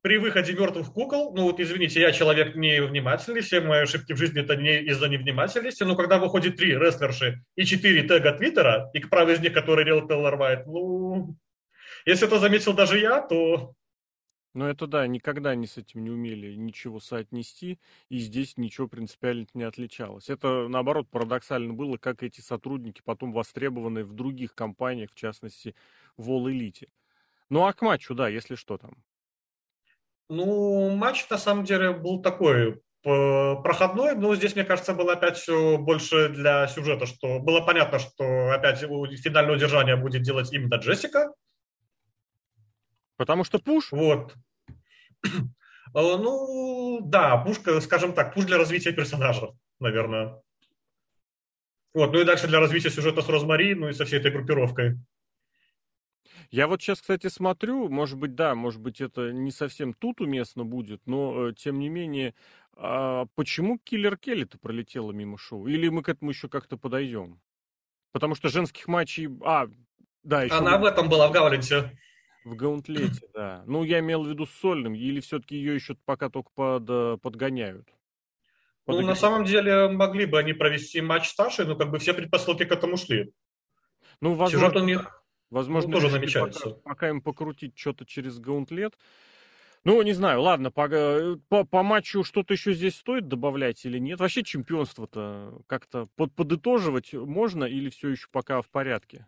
[0.00, 4.40] При выходе «Мертвых кукол», ну вот извините, я человек невнимательный, все мои ошибки в жизни
[4.42, 9.10] это не из-за невнимательности, но когда выходит три рестлерши и четыре тега Твиттера, и к
[9.10, 11.36] правой из них, который рел Тейлор Уайт, ну,
[12.04, 13.74] если это заметил даже я, то
[14.54, 19.46] ну, это да, никогда не с этим не умели ничего соотнести, и здесь ничего принципиально
[19.54, 20.28] не отличалось.
[20.28, 25.74] Это, наоборот, парадоксально было, как эти сотрудники потом востребованы в других компаниях, в частности,
[26.16, 26.88] в All Elite.
[27.48, 28.96] Ну, а к матчу, да, если что там.
[30.28, 35.76] Ну, матч, на самом деле, был такой проходной, но здесь, мне кажется, было опять все
[35.76, 41.32] больше для сюжета, что было понятно, что опять финальное удержание будет делать именно Джессика,
[43.22, 43.92] Потому что пуш?
[43.92, 44.34] Вот.
[45.94, 50.42] Э, ну, да, пушка, скажем так, пуш для развития персонажа, наверное.
[51.92, 54.96] Вот, ну и дальше для развития сюжета с Розмари, ну и со всей этой группировкой.
[56.50, 60.64] Я вот сейчас, кстати, смотрю, может быть, да, может быть, это не совсем тут уместно
[60.64, 62.34] будет, но, э, тем не менее,
[62.74, 65.66] а почему Киллер Келли-то пролетела мимо шоу?
[65.66, 67.38] Или мы к этому еще как-то подойдем?
[68.12, 69.28] Потому что женских матчей...
[69.44, 69.68] А,
[70.22, 70.54] да, еще...
[70.54, 71.96] Она в этом была, в Гауленте.
[72.44, 73.62] В гаунтлете, да.
[73.66, 77.18] Ну, я имел в виду с сольным, или все-таки ее еще пока только под, э,
[77.22, 77.88] подгоняют?
[78.86, 82.64] Ну, на самом деле, могли бы они провести матч старший, но как бы все предпосылки
[82.64, 83.32] к этому шли.
[84.20, 86.70] Ну, возможно, Сюжет у них возможно ну, тоже намечается.
[86.70, 88.98] Пока, пока им покрутить что-то через гаунтлет.
[89.84, 93.98] Ну, не знаю, ладно, по, э, по, по матчу что-то еще здесь стоит добавлять или
[93.98, 94.20] нет?
[94.20, 99.26] Вообще чемпионство-то как-то под, подытоживать можно или все еще пока в порядке?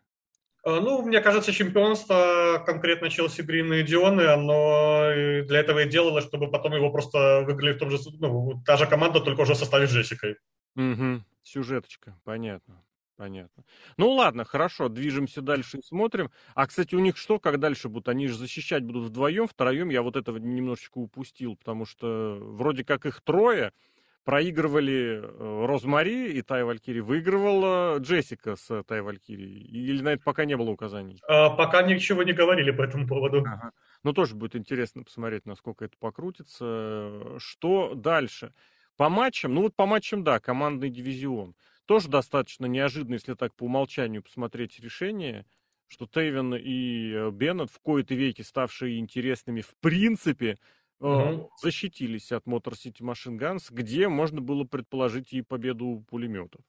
[0.65, 5.11] Э, ну, мне кажется, чемпионство конкретно Челси Грин и Дионы, оно
[5.47, 8.87] для этого и делалось, чтобы потом его просто выиграли в том же, ну, та же
[8.87, 10.37] команда, только уже в составе с Джессикой.
[10.77, 11.23] Угу.
[11.43, 12.83] Сюжеточка, понятно.
[13.17, 13.63] Понятно.
[13.97, 16.33] Ну ладно, хорошо, движемся дальше и смотрим.
[16.57, 18.09] А, кстати, у них что, как дальше будут?
[18.09, 19.91] Они же защищать будут вдвоем, втроем.
[19.91, 23.73] Я вот этого немножечко упустил, потому что вроде как их трое,
[24.25, 29.45] проигрывали э, Розмари и Тай Валькири, выигрывала Джессика с Тай Валькири?
[29.45, 31.21] Или на это пока не было указаний?
[31.29, 33.41] А, пока ничего не говорили по этому поводу.
[33.41, 33.73] Ага.
[34.03, 37.39] Ну, тоже будет интересно посмотреть, насколько это покрутится.
[37.39, 38.53] Что дальше?
[38.97, 41.55] По матчам, ну вот по матчам, да, командный дивизион.
[41.87, 45.45] Тоже достаточно неожиданно, если так по умолчанию посмотреть решение,
[45.89, 50.59] что Тейвен и э, Беннет, в кои-то веки ставшие интересными в принципе,
[51.01, 51.51] угу.
[51.61, 56.63] защитились от Motor City Machine Guns, где можно было предположить и победу пулеметов.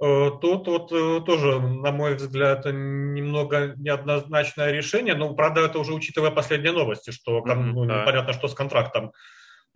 [0.00, 5.94] Э, тут вот э, тоже, на мой взгляд, немного неоднозначное решение, но, правда, это уже
[5.94, 8.02] учитывая последние новости, что mm-hmm, ну, да.
[8.02, 9.12] непонятно, что с контрактом.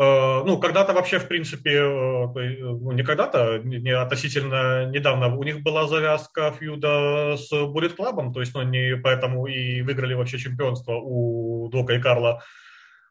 [0.01, 6.53] Ну, когда-то вообще, в принципе, ну, не когда-то, не относительно недавно, у них была завязка
[6.53, 11.95] фьюда с Bullet Club, то есть, ну, они поэтому и выиграли вообще чемпионство у Дока
[11.95, 12.45] и Карла.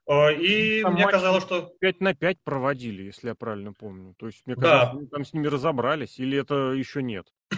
[0.09, 1.73] И там мне казалось, что...
[1.81, 4.15] 5 на 5 проводили, если я правильно помню.
[4.17, 5.09] То есть, мне казалось, да.
[5.11, 7.27] там с ними разобрались, или это еще нет?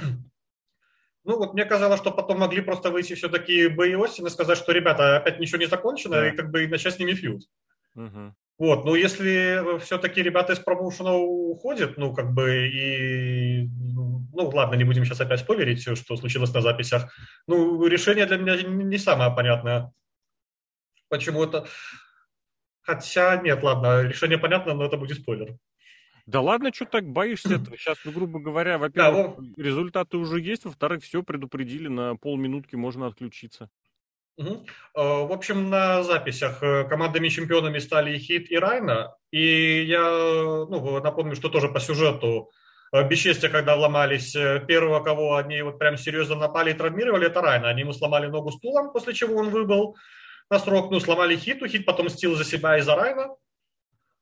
[1.25, 4.57] Ну, вот мне казалось, что потом могли просто выйти все-таки Бэй и Остин и сказать,
[4.57, 6.29] что, ребята, опять ничего не закончено, да.
[6.29, 7.43] и как бы начать с ними фьюд.
[7.93, 8.33] Угу.
[8.59, 13.69] Вот, но если все-таки ребята из промоушена уходят, ну, как бы, и,
[14.33, 17.13] ну, ладно, не будем сейчас опять спойлерить все, что случилось на записях,
[17.47, 19.93] ну, решение для меня не самое понятное.
[21.07, 21.67] Почему это...
[22.81, 25.55] Хотя, нет, ладно, решение понятно, но это будет спойлер.
[26.25, 27.77] Да ладно, что так боишься этого?
[27.77, 33.07] Сейчас, ну, грубо говоря, во-первых, да, результаты уже есть, во-вторых, все предупредили, на полминутки можно
[33.07, 33.69] отключиться.
[34.39, 34.65] Угу.
[34.95, 39.13] В общем, на записях э, командами-чемпионами стали Хит и Райна.
[39.31, 42.49] И я ну, напомню, что тоже по сюжету
[42.93, 44.31] э, бесчестия, когда ломались,
[44.65, 47.67] первого, кого они вот прям серьезно напали и травмировали, это Райна.
[47.67, 49.97] Они ему сломали ногу стулом, после чего он выбыл
[50.49, 50.89] на срок.
[50.89, 53.27] Ну, сломали Хиту, Хит потом мстил за себя и за Райна.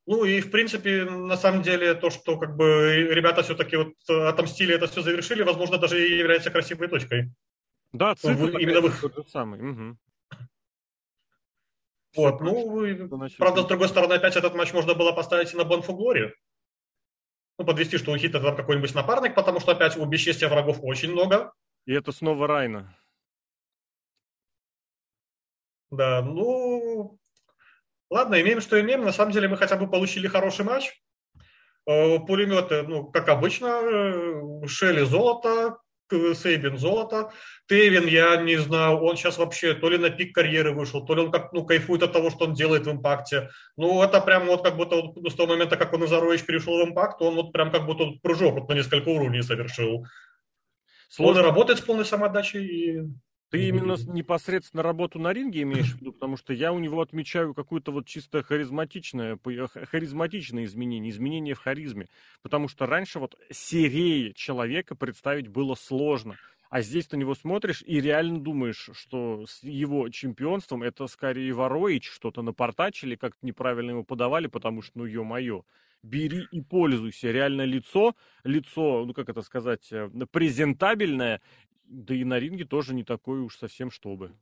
[0.08, 4.74] Ну и, в принципе, на самом деле, то, что как бы ребята все-таки вот отомстили,
[4.74, 7.30] это все завершили, возможно, даже и является красивой точкой.
[7.92, 9.02] Да, цикл именно в...
[9.02, 9.60] тот же самый.
[9.60, 9.98] Угу.
[12.18, 15.94] Вот, ну, правда, с другой стороны, опять этот матч можно было поставить и на Бонфу
[15.94, 16.34] Глори.
[17.60, 21.12] Ну, подвести, что у Хита там какой-нибудь напарник, потому что опять у бесчестия врагов очень
[21.12, 21.54] много.
[21.86, 22.96] И это снова Райна.
[25.90, 27.18] Да, ну,
[28.10, 29.06] ладно, имеем, что имеем.
[29.06, 30.92] На самом деле мы хотя бы получили хороший матч.
[31.86, 35.78] Э, пулеметы, ну, как обычно, э, Шелли золото,
[36.10, 37.32] Сейбин золото.
[37.68, 41.22] Тейвин, я не знаю, он сейчас вообще то ли на пик карьеры вышел, то ли
[41.22, 43.50] он как ну, кайфует от того, что он делает в импакте.
[43.76, 46.90] Ну, это прям вот как будто вот, с того момента, как он из перешел в
[46.90, 50.06] импакт, он вот прям как будто вот прыжок вот на несколько уровней совершил.
[51.10, 51.42] Сложно.
[51.42, 53.02] Он работает с полной самоотдачей и
[53.50, 57.54] ты именно непосредственно работу на ринге имеешь в виду, потому что я у него отмечаю
[57.54, 59.40] какое-то вот чисто харизматичное,
[59.90, 62.08] харизматичное изменение, изменение в харизме,
[62.42, 66.40] потому что раньше вот серии человека представить было сложно.
[66.70, 72.10] А здесь на него смотришь и реально думаешь, что с его чемпионством это скорее Вороич
[72.10, 75.64] что-то напортачили, как-то неправильно его подавали, потому что, ну, ё-моё,
[76.04, 77.32] бери и пользуйся.
[77.32, 81.42] Реально лицо, лицо, ну, как это сказать, э, презентабельное,
[81.88, 84.34] да и на ринге тоже не такой уж совсем чтобы.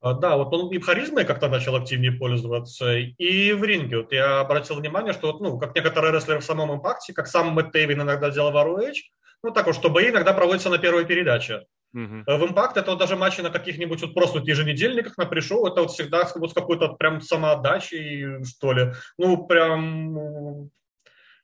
[0.00, 3.98] А, да, вот он и харизмой как-то начал активнее пользоваться, и в ринге.
[3.98, 7.52] Вот я обратил внимание, что, вот, ну, как некоторые рестлеры в самом импакте, как сам
[7.52, 8.94] Мэтт Тейвин иногда делал в ROH,
[9.42, 11.66] ну, так вот, что бои иногда проводятся на первой передаче.
[11.96, 12.22] Uh-huh.
[12.26, 15.80] В импакт это вот даже матчи на каких-нибудь вот просто вот еженедельниках на пришел, это
[15.82, 18.92] вот всегда вот с какой-то прям самоотдачей, что ли.
[19.16, 20.70] Ну, прям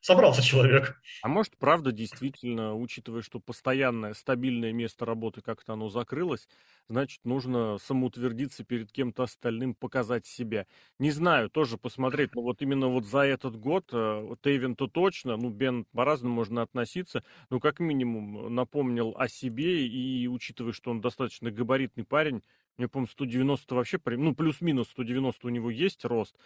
[0.05, 1.01] собрался человек.
[1.23, 6.47] А может, правда, действительно, учитывая, что постоянное, стабильное место работы как-то оно закрылось,
[6.91, 10.67] значит, нужно самоутвердиться перед кем-то остальным, показать себя.
[10.99, 15.49] Не знаю, тоже посмотреть, но вот именно вот за этот год э, Тейвин-то точно, ну,
[15.49, 21.51] Бен по-разному можно относиться, но как минимум напомнил о себе, и учитывая, что он достаточно
[21.51, 22.43] габаритный парень,
[22.77, 26.37] мне, по-моему, 190 вообще, ну, плюс-минус 190 у него есть рост,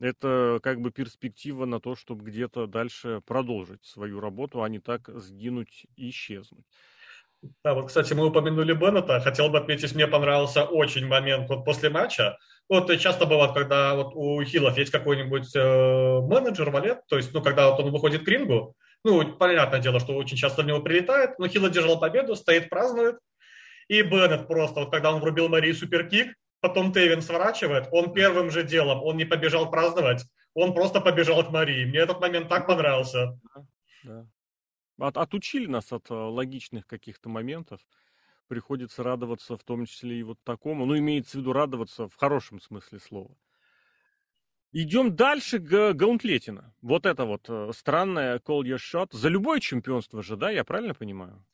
[0.00, 5.08] это как бы перспектива на то, чтобы где-то дальше продолжить свою работу, а не так
[5.08, 6.66] сгинуть и исчезнуть.
[7.64, 9.20] Да, вот, кстати, мы упомянули Беннета.
[9.20, 12.38] Хотел бы отметить, мне понравился очень момент вот после матча.
[12.68, 17.40] Вот часто бывает, когда вот у Хилов есть какой-нибудь э, менеджер, валет, то есть, ну,
[17.40, 21.38] когда вот он выходит к рингу, ну, понятное дело, что очень часто в него прилетает,
[21.38, 23.18] но Хилла держал победу, стоит, празднует,
[23.86, 28.62] И Беннет просто, вот когда он врубил Марии суперкик, потом Тейвин сворачивает, он первым же
[28.62, 31.84] делом, он не побежал праздновать, он просто побежал к Марии.
[31.84, 33.38] Мне этот момент так понравился.
[34.04, 34.26] Да.
[34.98, 37.80] От, отучили нас от э, логичных каких-то моментов.
[38.48, 40.86] Приходится радоваться в том числе и вот такому.
[40.86, 43.36] Ну, имеется в виду радоваться в хорошем смысле слова.
[44.72, 46.74] Идем дальше к Гаунтлетина.
[46.80, 49.08] Вот это вот э, странное call your shot.
[49.12, 51.44] За любое чемпионство же, да, я правильно понимаю?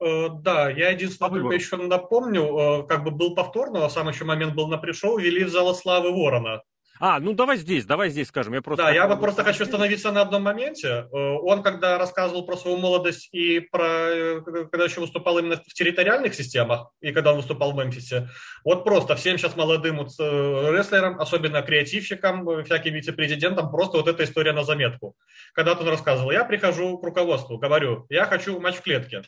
[0.00, 4.24] Э, да, я единственное только еще напомню, э, как бы был повторно, а сам еще
[4.24, 6.62] момент был на пришел, вели в зала славы Ворона.
[7.00, 8.54] А, ну давай здесь, давай здесь скажем.
[8.54, 10.88] Я просто да, я вот просто хочу остановиться на одном моменте.
[10.88, 16.34] Э, он, когда рассказывал про свою молодость и про, когда еще выступал именно в территориальных
[16.34, 18.28] системах, и когда он выступал в Мемфисе,
[18.64, 24.52] вот просто всем сейчас молодым вот, рестлерам, особенно креативщикам, всяким вице-президентам, просто вот эта история
[24.52, 25.14] на заметку.
[25.52, 29.22] Когда он рассказывал, я прихожу к руководству, говорю, я хочу матч в клетке.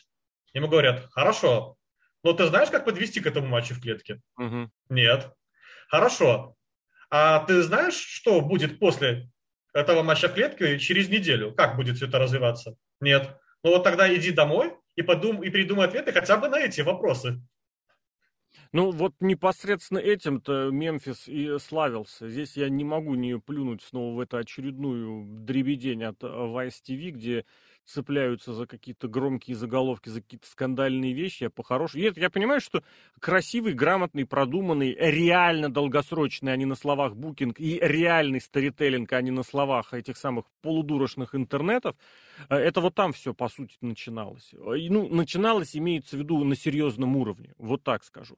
[0.53, 1.77] Ему говорят, хорошо,
[2.23, 4.21] но ты знаешь, как подвести к этому матчу в клетке?
[4.37, 4.69] Угу.
[4.89, 5.31] Нет.
[5.89, 6.57] Хорошо,
[7.09, 9.29] а ты знаешь, что будет после
[9.73, 11.53] этого матча в клетке через неделю?
[11.53, 12.75] Как будет все это развиваться?
[12.99, 13.37] Нет.
[13.63, 17.41] Ну вот тогда иди домой и, подум, и придумай ответы хотя бы на эти вопросы.
[18.73, 22.27] Ну, вот непосредственно этим-то Мемфис и славился.
[22.27, 27.45] Здесь я не могу не плюнуть снова в эту очередную дребедень от Vice TV, где
[27.87, 32.03] цепляются за какие-то громкие заголовки, за какие-то скандальные вещи, я по-хорошему...
[32.03, 32.83] Я, я понимаю, что
[33.19, 39.31] красивый, грамотный, продуманный, реально долгосрочный, а не на словах букинг, и реальный старителлинг, а не
[39.31, 41.95] на словах этих самых полудурочных интернетов,
[42.49, 44.51] э, это вот там все, по сути, начиналось.
[44.53, 48.37] Ну, начиналось, имеется в виду, на серьезном уровне, вот так скажу.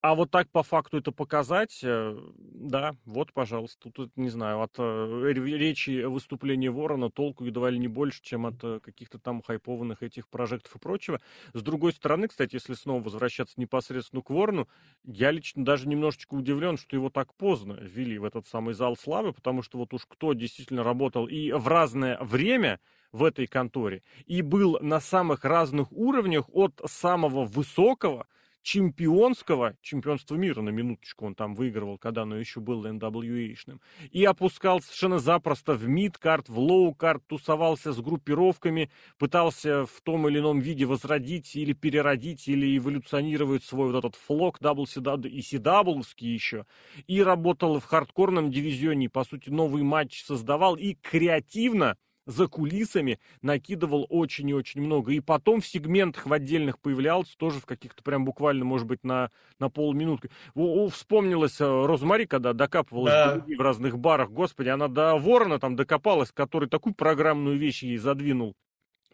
[0.00, 4.74] А вот так по факту это показать, э, да, вот, пожалуйста, тут, не знаю, от
[4.78, 10.04] э, речи выступления Ворона толку едва ли не больше, чем от э, каких-то там хайпованных
[10.04, 11.20] этих прожектов и прочего.
[11.52, 14.68] С другой стороны, кстати, если снова возвращаться непосредственно к Ворону,
[15.02, 19.32] я лично даже немножечко удивлен, что его так поздно ввели в этот самый зал славы,
[19.32, 22.78] потому что вот уж кто действительно работал и в разное время
[23.10, 28.28] в этой конторе, и был на самых разных уровнях от самого высокого,
[28.68, 34.82] чемпионского, чемпионства мира, на минуточку он там выигрывал, когда оно еще было NWA-шным, и опускал
[34.82, 40.84] совершенно запросто в midcard, в lowcard, тусовался с группировками, пытался в том или ином виде
[40.84, 46.66] возродить или переродить, или эволюционировать свой вот этот Flock WCW и ECW еще,
[47.06, 51.96] и работал в хардкорном дивизионе, по сути, новый матч создавал, и креативно
[52.28, 55.12] за кулисами накидывал очень и очень много.
[55.12, 59.30] И потом в сегментах в отдельных появлялся, тоже в каких-то прям буквально, может быть, на,
[59.58, 60.30] на полминутки.
[60.54, 63.44] О, о, вспомнилась э, Розмари, когда докапывалась да.
[63.46, 64.30] в разных барах.
[64.30, 68.54] Господи, она до Ворона там докопалась, который такую программную вещь ей задвинул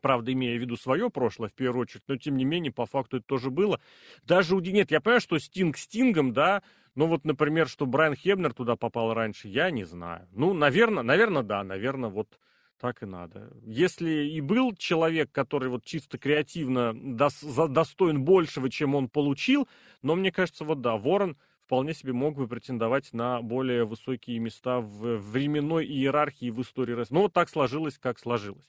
[0.01, 3.17] правда, имея в виду свое прошлое в первую очередь, но тем не менее, по факту
[3.17, 3.81] это тоже было.
[4.23, 6.63] Даже у нет, я понимаю, что Стинг Стингом, да,
[6.95, 10.29] но вот, например, что Брайан Хебнер туда попал раньше, я не знаю.
[10.33, 12.39] Ну, наверное, наверное, да, наверное, вот
[12.81, 13.53] так и надо.
[13.63, 19.69] Если и был человек, который вот чисто креативно дос, достоин большего, чем он получил,
[20.03, 24.81] но мне кажется, вот да, Ворон вполне себе мог бы претендовать на более высокие места
[24.81, 27.11] в временной иерархии в истории РС.
[27.11, 28.69] Ну, вот так сложилось, как сложилось.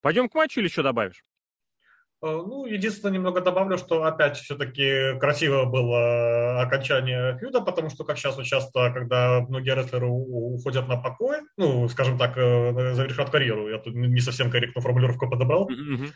[0.00, 1.24] Пойдем к матчу или еще добавишь?
[2.24, 8.16] Э, ну, единственное, немного добавлю, что опять все-таки красиво было окончание фьюда, потому что, как
[8.16, 13.68] сейчас вот часто, когда многие рестлеры уходят на покой, ну, скажем так, э, завершат карьеру,
[13.68, 16.12] я тут не совсем корректную формулировку подобрал, mm-hmm.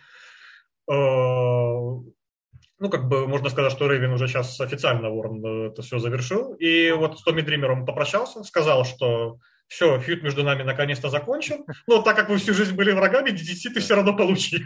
[2.78, 6.90] ну, как бы можно сказать, что Рейвен уже сейчас официально Уоррен это все завершил, и
[6.90, 12.16] вот с Томми Дримером попрощался, сказал, что все, фьюд между нами наконец-то закончен, но так
[12.16, 14.64] как вы всю жизнь были врагами, DDT ты все равно получил.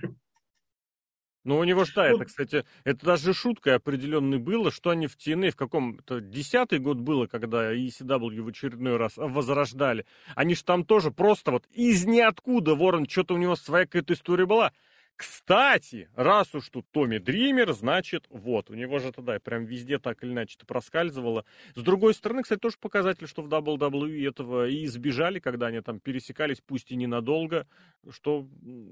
[1.45, 5.51] Ну, у него да, это, кстати, это даже шуткой определенной было, что они в TNA
[5.51, 10.07] в каком-то десятый год было, когда ECW в очередной раз возрождали.
[10.37, 14.47] Они же там тоже просто вот из ниоткуда, Ворон, что-то у него своя какая-то история
[14.47, 14.73] была.
[15.17, 20.23] Кстати, раз уж тут Томми Дример, значит, вот, у него же тогда прям везде так
[20.25, 21.45] или иначе это проскальзывало.
[21.75, 26.01] С другой стороны, кстати, тоже показатель, что в WWE этого и избежали, когда они там
[26.01, 27.69] пересекались, пусть и ненадолго,
[28.11, 28.49] что,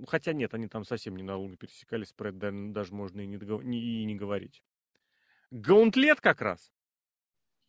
[0.06, 4.14] хотя нет, они там совсем ненадолго пересекались, про это даже можно и не, и не
[4.14, 4.62] говорить.
[5.50, 6.70] Гаунтлет как раз.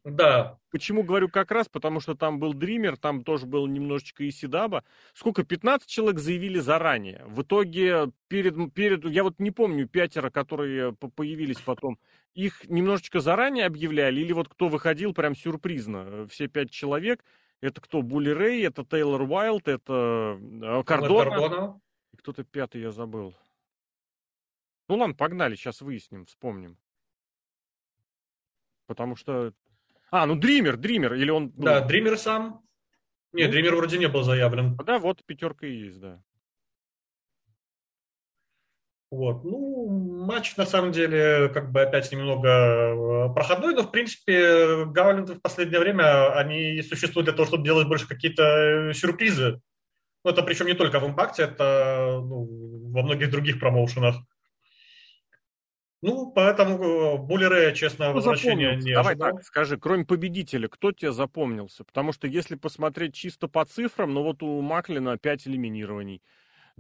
[0.04, 0.58] Да.
[0.72, 1.70] Почему говорю как раз?
[1.70, 4.84] Потому что там был Дример, там тоже был немножечко и Сидаба.
[5.14, 5.44] Сколько?
[5.44, 7.24] 15 человек заявили заранее.
[7.28, 12.00] В итоге перед, перед я вот не помню, пятеро, которые появились потом,
[12.34, 17.24] их немножечко заранее объявляли, или вот кто выходил прям сюрпризно, все пять человек.
[17.60, 18.02] Это кто?
[18.02, 21.80] Були Рэй, это Тейлор Уайлд, это э, Кардона.
[22.12, 23.36] И кто-то пятый я забыл.
[24.90, 26.78] Ну ладно, погнали, сейчас выясним, вспомним.
[28.88, 29.54] Потому что...
[30.12, 31.50] А, ну Дример, Дример, или он...
[31.50, 31.64] Был...
[31.64, 32.62] Да, Дример сам.
[33.34, 34.76] Нет, ну, Дример вроде не был заявлен.
[34.76, 36.22] Да, вот пятерка и есть, да.
[39.10, 39.44] Вот.
[39.44, 39.88] Ну,
[40.26, 45.42] матч на самом деле, как бы опять немного э, проходной, но в принципе Гауленды в
[45.42, 49.62] последнее время, они существуют для того, чтобы делать больше какие-то э, сюрпризы.
[50.24, 54.16] Ну, это причем не только в импакте, это ну, во многих других промоушенах.
[56.02, 59.36] Ну, поэтому э, Буллеры, честно, ну, возвращения не Давай ожидал.
[59.36, 61.84] так, скажи, кроме победителя, кто тебе запомнился?
[61.84, 66.24] Потому что если посмотреть чисто по цифрам, ну вот у Маклина 5 элиминирований.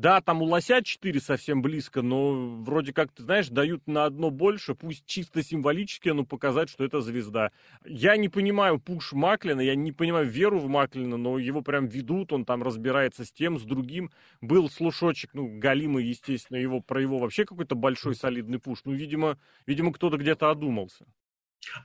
[0.01, 2.33] Да, там у Лося 4 совсем близко, но
[2.63, 7.01] вроде как, ты знаешь, дают на одно больше, пусть чисто символически, но показать, что это
[7.01, 7.51] звезда.
[7.85, 12.33] Я не понимаю пуш Маклина, я не понимаю веру в Маклина, но его прям ведут,
[12.33, 14.09] он там разбирается с тем, с другим.
[14.41, 18.79] Был слушочек, ну, Галимый, естественно, его, про его вообще какой-то большой солидный пуш.
[18.85, 19.37] Ну, видимо,
[19.67, 21.05] видимо кто-то где-то одумался.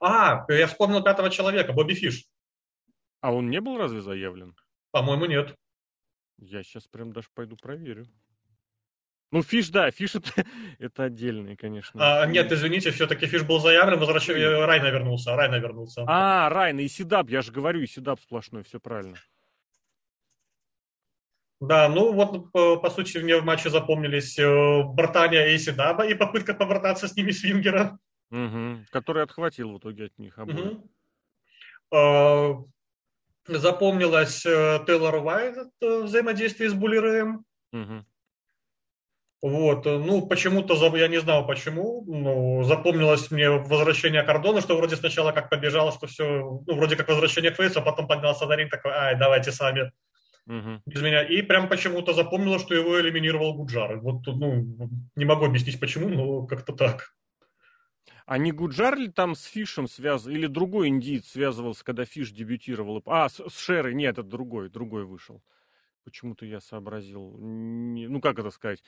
[0.01, 2.25] А, я вспомнил пятого человека, Бобби Фиш.
[3.21, 4.57] А он не был разве заявлен?
[4.91, 5.55] По-моему, нет.
[6.39, 8.07] Я сейчас прям даже пойду проверю.
[9.33, 10.47] Ну, Фиш, да, Фиш это,
[10.79, 12.23] это отдельный, конечно.
[12.23, 16.05] А, нет, извините, все-таки Фиш был заявлен, возвращение, Райно вернулся, Райно вернулся.
[16.07, 19.17] А, Райно EC Dub, я же говорю, EC Dub сплошной, все правильно.
[21.59, 26.07] Да, ну вот, по, по сути, мне в матче запомнились э, братания EC Dub а
[26.07, 27.99] и попытка побрататься с ними Свингера.
[28.31, 30.79] Угу, который отхватил в итоге от них обоих.
[31.91, 32.71] Угу
[33.49, 37.45] запомнилось э, Тейлор Уайт э, взаимодействие с Буллереем.
[37.73, 38.05] Угу.
[39.43, 44.97] Вот, э, ну, почему-то, я не знал почему, но запомнилось мне возвращение Кордона, что вроде
[44.97, 46.25] сначала как побежал, что все,
[46.67, 49.93] ну, вроде как возвращение к Фейсу, а потом поднялся на ринг такой, ай, давайте сами,
[50.47, 50.81] угу.
[50.87, 51.23] без меня.
[51.23, 53.99] И прям почему-то запомнилось, что его элиминировал Гуджар.
[54.01, 57.13] Вот, ну, не могу объяснить почему, но как-то так.
[58.27, 63.01] А не Гуджар ли там с Фишем связан, или другой индиец связывался, когда Фиш дебютировал?
[63.07, 65.43] А, с, с Шерой, нет, это другой, другой вышел.
[66.05, 68.83] Почему-то я сообразил, не, ну как это сказать,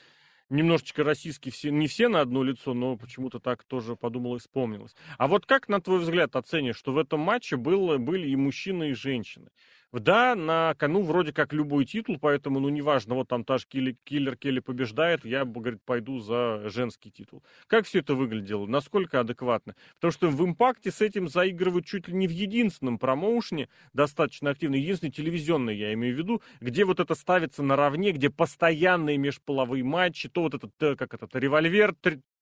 [0.51, 4.97] немножечко российский, все, не все на одно лицо, но почему-то так тоже подумал и вспомнилось.
[5.19, 8.91] А вот как, на твой взгляд, оценишь, что в этом матче было, были и мужчины,
[8.91, 9.51] и женщины?
[9.93, 13.95] Да, на кону вроде как любой титул, поэтому, ну, неважно, вот там та же Киллер,
[14.05, 17.43] Киллер Келли побеждает, я, говорит, пойду за женский титул.
[17.67, 18.67] Как все это выглядело?
[18.67, 19.75] Насколько адекватно?
[19.95, 24.75] Потому что в импакте с этим заигрывают чуть ли не в единственном промоушне, достаточно активно,
[24.75, 30.29] единственный телевизионный, я имею в виду, где вот это ставится наравне, где постоянные межполовые матчи,
[30.29, 31.95] то вот этот, э, как этот, револьвер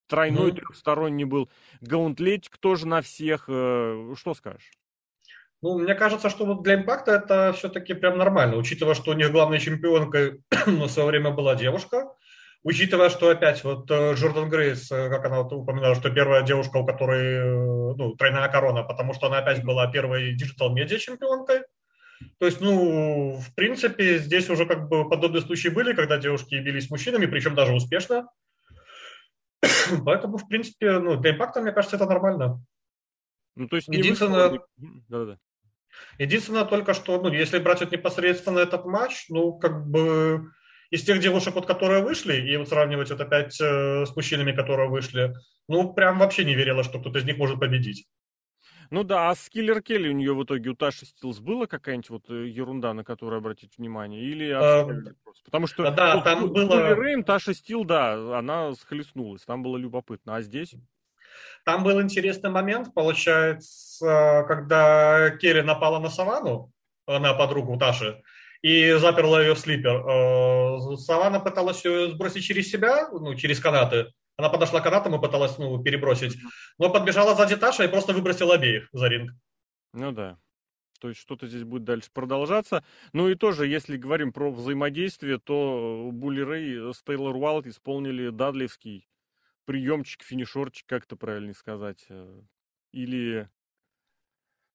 [0.09, 0.57] тройной, mm-hmm.
[0.57, 1.49] трехсторонний был,
[1.80, 3.44] gauntlet ик тоже на всех.
[3.47, 4.72] Э, что скажешь?
[5.67, 9.14] Ну, мне кажется, что вот для Impact а это все-таки прям нормально, учитывая, что у
[9.14, 12.05] них главной чемпионкой на свое время была девушка,
[12.62, 16.77] учитывая, что опять вот э, Джордан Грейс, э, как она вот упоминала, что первая девушка,
[16.77, 21.62] у которой э, ну, тройная корона, потому что она опять была первой digital media чемпионкой.
[22.39, 26.87] То есть, ну, в принципе, здесь уже как бы подобные случаи были, когда девушки бились
[26.87, 28.29] с мужчинами, причем даже успешно.
[30.05, 32.62] Поэтому, в принципе, ну, для импакта, мне кажется, это нормально.
[33.57, 34.61] Ну, то есть Единственное,
[35.09, 35.39] Да-да.
[36.18, 40.51] Единственное только, что, ну, если брать вот непосредственно этот матч, ну, как бы
[40.90, 44.88] из тех девушек, вот, которые вышли, и вот сравнивать вот опять э, с мужчинами, которые
[44.88, 45.34] вышли,
[45.68, 48.07] ну, прям вообще не верила, что кто-то из них может победить.
[48.90, 52.11] Ну да, а с Киллер Келли у нее в итоге у Таши Стилс была какая-нибудь
[52.11, 54.22] вот э, ерунда, на которую обратить внимание?
[54.22, 54.86] Или а?
[55.44, 56.94] Потому что да, ну, там было...
[56.94, 60.36] Рейм, Таша Стил, да, она схлестнулась, там было любопытно.
[60.36, 60.74] А здесь?
[61.67, 66.71] Там был интересный момент, получается, когда Керри напала на Савану,
[67.09, 68.23] на подругу Таши,
[68.62, 69.97] и заперла ее в слипер.
[69.97, 74.12] Э, Савана пыталась ее сбросить через себя, ну, через канаты.
[74.37, 76.37] Она подошла к канатам и пыталась ну, перебросить.
[76.79, 79.33] Но подбежала сзади Таша и просто выбросила обеих за ринг.
[79.93, 80.39] Ну да.
[81.01, 82.85] То есть что-то здесь будет дальше продолжаться.
[83.12, 89.09] Ну и тоже, если говорим про взаимодействие, то Булли Рэй с Тейлор Уайлд исполнили Дадлевский
[89.67, 92.43] приемчик, финишерчик, как это правильно сказать, э,
[92.93, 93.49] или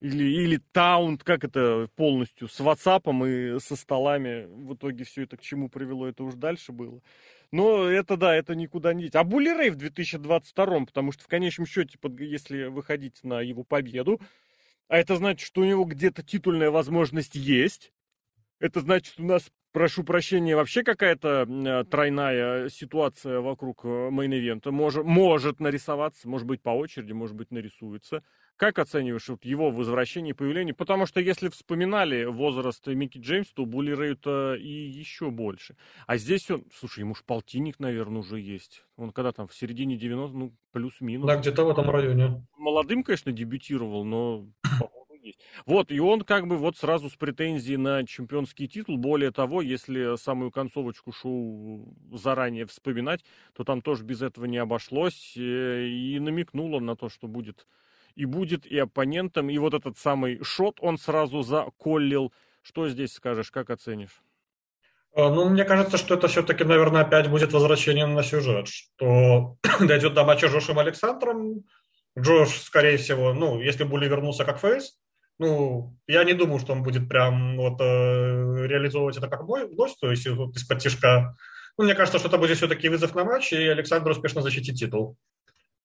[0.02, 4.46] или, или таунт, как это полностью, с WhatsApp и со столами.
[4.46, 7.02] В итоге все это к чему привело, это уж дальше было.
[7.52, 9.16] Но это да, это никуда не деть.
[9.16, 14.20] А Булли Рэй в 2022, потому что в конечном счете, если выходить на его победу,
[14.88, 17.94] а это значит, что у него где-то титульная возможность есть,
[18.60, 24.72] это значит, у нас прошу прощения, вообще какая-то э, тройная ситуация вокруг main event а
[24.72, 28.24] может, может нарисоваться, может быть, по очереди, может быть, нарисуется.
[28.58, 30.76] Как оцениваешь вот его возвращение и появление?
[30.76, 35.76] Потому что если вспоминали возраст Микки Джеймс, то Булли Рэю-то и еще больше.
[36.06, 38.84] А здесь он, слушай, ему ж полтинник, наверное, уже есть.
[38.98, 41.26] Он когда там, в середине 90 ну, плюс-минус.
[41.26, 42.46] Да, где-то в этом районе.
[42.56, 44.48] Молодым, конечно, дебютировал, но
[45.22, 45.40] есть.
[45.66, 48.98] Вот, и он как бы вот сразу с претензией на чемпионский титул.
[48.98, 55.34] Более того, если самую концовочку шоу заранее вспоминать, то там тоже без этого не обошлось.
[55.38, 57.68] Э, и намекнуло на то, что будет
[58.16, 59.50] и будет и оппонентом.
[59.50, 62.34] И вот этот самый шот он сразу заколлил.
[62.62, 64.22] Что здесь скажешь, как оценишь?
[65.14, 70.14] А, ну, мне кажется, что это все-таки, наверное, опять будет возвращение на сюжет, что дойдет
[70.14, 71.64] до матча с Джошем Александром.
[72.18, 74.98] Джош, скорее всего, ну, если Були вернулся как фейс,
[75.42, 80.00] ну, я не думаю, что он будет прям вот э, реализовывать это как мой гость,
[80.00, 81.36] то есть вот из-под тяжка.
[81.80, 85.18] Ну, мне кажется, что это будет все-таки вызов на матч, и Александр успешно защитит титул.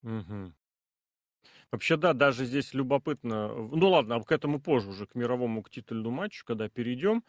[0.03, 0.53] Угу.
[1.71, 3.47] Вообще, да, даже здесь любопытно.
[3.47, 7.23] Ну ладно, а к этому позже уже, к мировому, к титульному матчу, когда перейдем.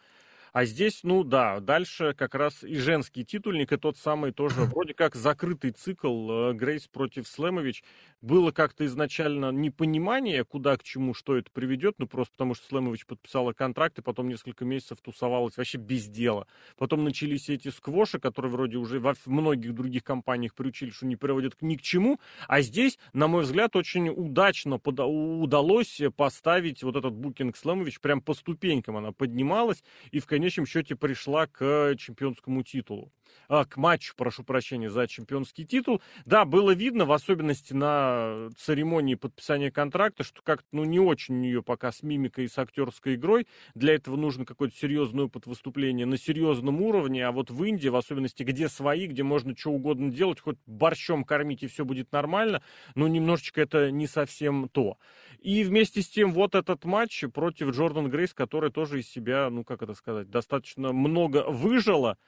[0.52, 4.94] А здесь, ну да, дальше как раз и женский титульник, и тот самый тоже вроде
[4.94, 7.82] как закрытый цикл э, Грейс против Слэмович.
[8.20, 13.06] Было как-то изначально непонимание, куда к чему, что это приведет, ну просто потому что Слэмович
[13.06, 16.46] подписала контракт, и потом несколько месяцев тусовалась вообще без дела.
[16.76, 21.54] Потом начались эти сквоши, которые вроде уже во многих других компаниях приучили, что не приводят
[21.60, 22.18] ни к чему.
[22.48, 25.00] А здесь, на мой взгляд, очень удачно под...
[25.00, 28.96] удалось поставить вот этот букинг Слэмович прям по ступенькам.
[28.96, 33.12] Она поднималась, и в конечном счете пришла к чемпионскому титулу.
[33.48, 36.02] А, к матчу, прошу прощения, за чемпионский титул.
[36.24, 41.38] Да, было видно, в особенности на церемонии подписания контракта, что как-то ну, не очень у
[41.38, 43.46] нее пока с мимикой и с актерской игрой.
[43.74, 47.26] Для этого нужно какой-то серьезный опыт выступления на серьезном уровне.
[47.26, 51.24] А вот в Индии, в особенности, где свои, где можно что угодно делать, хоть борщом
[51.24, 52.62] кормить, и все будет нормально,
[52.94, 54.98] но немножечко это не совсем то.
[55.40, 59.64] И вместе с тем вот этот матч против Джордан Грейс, который тоже из себя, ну
[59.64, 62.18] как это сказать, достаточно много выжила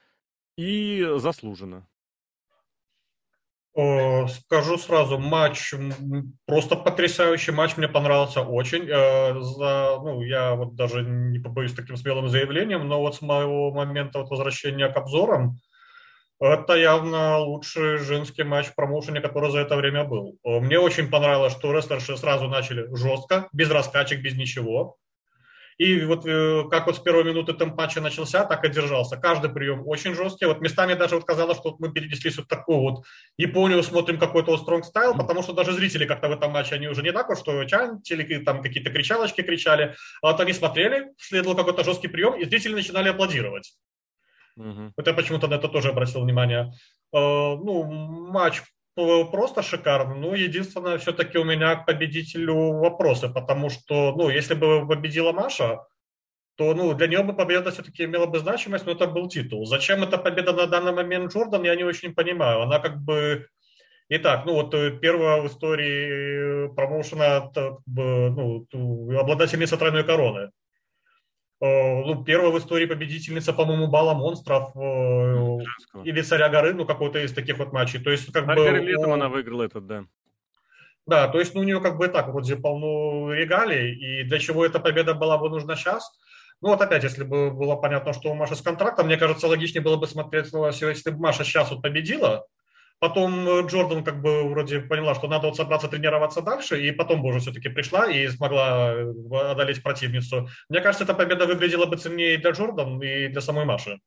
[0.57, 1.87] и заслуженно.
[3.73, 5.73] Скажу сразу, матч
[6.45, 8.85] просто потрясающий матч, мне понравился очень.
[8.89, 13.71] Э, за, ну, я вот даже не побоюсь таким смелым заявлением, но вот с моего
[13.71, 15.57] момента вот возвращения к обзорам,
[16.41, 20.37] это явно лучший женский матч в промоушене, который за это время был.
[20.43, 24.97] Мне очень понравилось, что рестлерши сразу начали жестко, без раскачек, без ничего.
[25.81, 29.17] И вот э, как вот с первой минуты темп матча начался, так и держался.
[29.17, 30.45] Каждый прием очень жесткий.
[30.45, 33.05] Вот местами даже вот казалось, что мы перенеслись вот такую вот
[33.37, 37.01] Японию, смотрим какой-то стронг стайл, потому что даже зрители как-то в этом матче, они уже
[37.01, 41.83] не так вот, что чантили, там какие-то кричалочки кричали, а вот они смотрели, следовал какой-то
[41.83, 43.73] жесткий прием, и зрители начинали аплодировать.
[44.57, 44.93] Угу.
[44.95, 46.73] Вот я почему-то на это тоже обратил внимание.
[47.11, 47.85] Э, ну,
[48.29, 48.61] матч
[48.95, 50.15] просто шикарно.
[50.15, 55.79] Ну, единственное, все-таки у меня к победителю вопросы, потому что, ну, если бы победила Маша,
[56.55, 59.65] то, ну, для нее бы победа все-таки имела бы значимость, но это был титул.
[59.65, 62.61] Зачем эта победа на данный момент Джордан, я не очень понимаю.
[62.61, 63.47] Она как бы...
[64.09, 70.51] Итак, ну вот э, первая в истории промоушена как бы, ну, обладательница тройной короны.
[71.61, 75.59] Э, ну, первая в истории победительница, по-моему, Бала монстров э,
[76.03, 77.99] или Царя горы, ну, какой-то из таких вот матчей.
[77.99, 78.67] То есть, как а бы...
[78.79, 80.05] летом она выиграла этот, да.
[81.05, 84.65] Да, то есть, ну, у нее как бы так, вроде полно регалий, и для чего
[84.65, 86.11] эта победа была бы нужна сейчас?
[86.61, 89.83] Ну, вот опять, если бы было понятно, что у Маши с контрактом, мне кажется, логичнее
[89.83, 92.47] было бы смотреть, ну, если бы Маша сейчас вот победила,
[93.01, 97.23] Потом э, Джордан как бы вроде поняла, что надо вот собраться тренироваться дальше, и потом
[97.23, 99.11] бы уже все-таки пришла и смогла э,
[99.49, 100.47] одолеть противницу.
[100.69, 103.99] Мне кажется, эта победа выглядела бы ценнее для Джордан, и для самой Маши.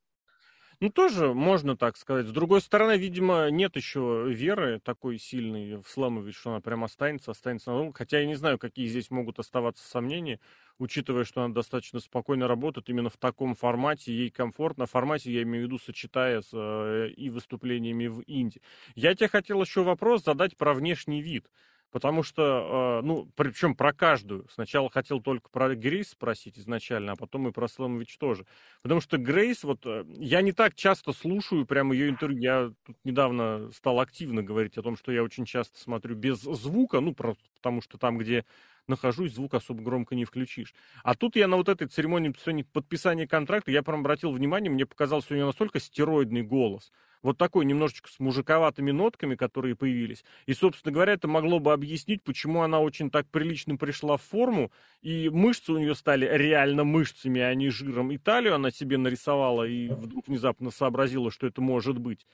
[0.81, 2.27] Ну, тоже можно так сказать.
[2.27, 7.31] С другой стороны, видимо, нет еще веры такой сильной в Сламович, что она прям останется,
[7.31, 7.97] останется надолго.
[7.97, 10.41] Хотя я не знаю, какие здесь могут оставаться сомнения,
[10.79, 14.87] учитывая, что она достаточно спокойно работает именно в таком формате, ей комфортно.
[14.87, 18.61] В формате, я имею в виду, сочетая с э, и выступлениями в Инди.
[18.95, 21.47] Я тебе хотел еще вопрос задать про внешний вид.
[21.91, 24.49] Потому что, э, ну, причем про каждую.
[24.51, 28.47] Сначала хотел только про Грейс спросить изначально, а потом и про Слэмович тоже.
[28.83, 32.41] Потому что Грейс, вот э, я не так часто слушаю прям ее интервью.
[32.43, 37.01] Я тут недавно стал активно говорить о том, что я очень часто смотрю без звука,
[37.01, 38.45] ну, просто потому что там, где
[38.89, 40.75] нахожусь, звук особо громко не включишь.
[41.03, 42.35] А тут я на вот этой церемонии
[42.73, 47.65] подписания контракта, я прям обратил внимание, мне показалось, у нее настолько стероидный голос, вот такой
[47.65, 50.25] немножечко с мужиковатыми нотками, которые появились.
[50.45, 54.71] И, собственно говоря, это могло бы объяснить, почему она очень так прилично пришла в форму,
[55.01, 58.13] и мышцы у нее стали реально мышцами, а не жиром.
[58.13, 62.27] И она себе нарисовала, и вдруг внезапно сообразила, что это может быть.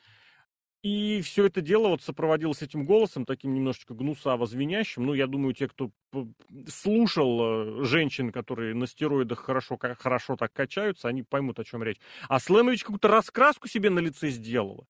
[0.83, 5.05] И все это дело вот сопроводилось этим голосом, таким немножечко гнусаво звенящим.
[5.05, 5.91] Ну, я думаю, те, кто
[6.69, 11.99] слушал э, женщин, которые на стероидах хорошо, хорошо так качаются, они поймут, о чем речь.
[12.29, 14.87] А Слэмович какую-то раскраску себе на лице сделала.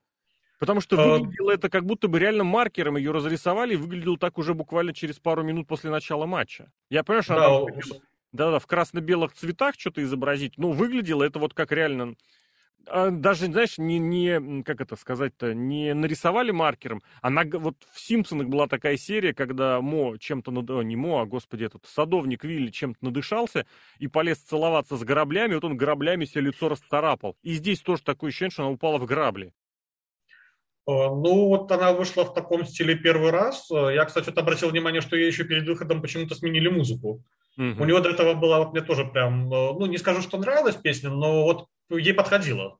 [0.61, 4.39] Потому что а выглядело это как будто бы реально маркером ее разрисовали, и выглядело так
[4.39, 6.71] уже буквально через пару минут после начала матча.
[6.89, 7.67] Я понимаю, что да, она
[8.33, 12.15] да, да, в красно-белых цветах что-то изобразить, но выглядело это вот как реально а,
[12.87, 17.03] даже, знаешь, не, не как это сказать-то, не нарисовали маркером.
[17.23, 20.69] Она вот в Симпсонах была такая серия, когда Мо чем-то, над...
[20.85, 23.67] не Мо, а, господи, этот садовник Вилли чем-то надышался
[23.99, 27.37] и полез целоваться с граблями, вот он граблями себе лицо расцарапал.
[27.43, 29.53] И здесь тоже такое ощущение, что она упала в грабли.
[30.87, 33.69] А, ну, вот она вышла в таком стиле первый раз.
[33.71, 37.23] Я, кстати, вот обратил внимание, что ей еще перед выходом почему-то сменили музыку.
[37.57, 37.83] Угу.
[37.83, 41.11] У него до этого была вот мне тоже прям, ну, не скажу, что нравилась песня,
[41.11, 42.79] но вот ей подходило.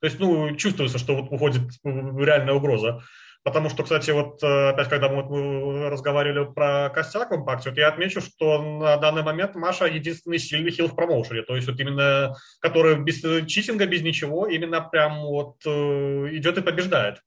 [0.00, 3.02] То есть, ну, чувствуется, что вот уходит реальная угроза.
[3.42, 7.88] Потому что, кстати, вот э, опять, когда мы разговаривали про костяк в импакте, вот я
[7.88, 11.42] отмечу, что на данный момент Маша единственный сильный хил в промоушене.
[11.42, 16.62] То есть вот именно, который без читинга, без ничего, именно прям вот э, идет и
[16.62, 17.22] побеждает.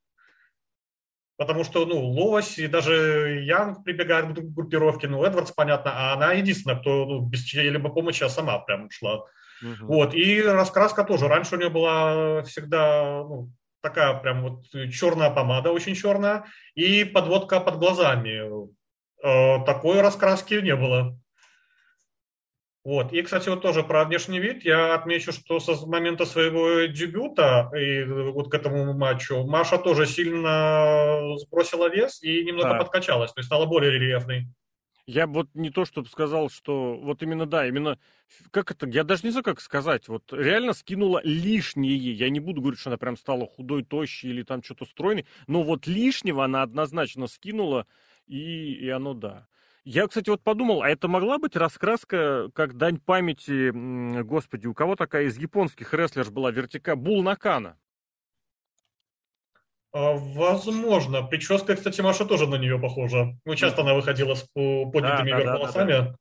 [1.43, 6.31] Потому что, ну, Лось и даже Янг прибегает к группировке, ну, Эдвардс, понятно, а она
[6.31, 9.25] единственная, кто ну, без чьей-либо помощи а сама прям шла.
[9.61, 9.85] Угу.
[9.87, 11.27] Вот, и раскраска тоже.
[11.27, 14.63] Раньше у нее была всегда ну, такая прям вот
[14.93, 18.69] черная помада, очень черная, и подводка под глазами.
[19.21, 21.19] Э, такой раскраски не было.
[22.83, 23.13] Вот.
[23.13, 28.03] И, кстати, вот тоже про внешний вид я отмечу, что со момента своего дебюта и
[28.03, 32.79] вот к этому матчу Маша тоже сильно сбросила вес и немного да.
[32.79, 34.47] подкачалась, то есть стала более рельефной.
[35.05, 37.99] Я вот не то, чтобы сказал, что вот именно, да, именно,
[38.51, 42.13] как это, я даже не знаю, как сказать, вот реально скинула лишнее.
[42.13, 45.63] Я не буду говорить, что она прям стала худой, тощей или там что-то стройной, но
[45.63, 47.85] вот лишнего она однозначно скинула,
[48.27, 49.47] и, и оно да.
[49.85, 53.71] Я, кстати, вот подумал, а это могла быть раскраска как дань памяти,
[54.21, 57.77] господи, у кого такая из японских рестлерш была вертика Бул Накана?
[59.91, 61.21] А, возможно.
[61.21, 63.37] Прическа, кстати, Маша тоже на нее похожа.
[63.45, 65.91] Ну, часто она выходила с поднятыми да, вверх да, волосами.
[65.91, 66.15] Да, да.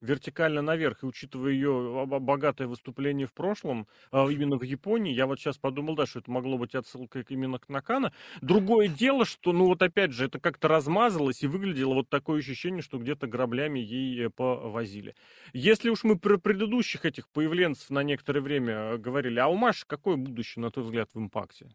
[0.00, 5.40] Вертикально наверх, и учитывая ее богатое выступление в прошлом, а, именно в Японии, я вот
[5.40, 8.12] сейчас подумал, да, что это могло быть отсылкой именно к Накана.
[8.40, 12.80] Другое дело, что, ну вот опять же, это как-то размазалось и выглядело вот такое ощущение,
[12.80, 15.16] что где-то граблями ей э, повозили.
[15.52, 19.84] Если уж мы про предыдущих этих появленцев на некоторое время э, говорили, а у Маши
[19.84, 21.70] какое будущее, на твой взгляд, в импакте?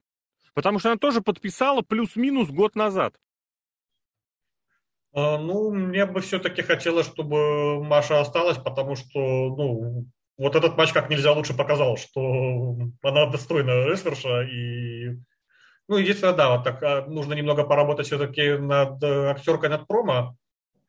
[0.53, 3.15] Потому что она тоже подписала плюс-минус год назад.
[5.13, 10.07] А, ну, мне бы все-таки хотелось, чтобы Маша осталась, потому что, ну,
[10.37, 14.41] вот этот матч как нельзя лучше показал, что она достойна рестлерша.
[14.41, 15.15] И,
[15.87, 20.35] ну, единственное, да, вот так а, нужно немного поработать все-таки над актеркой, над промо,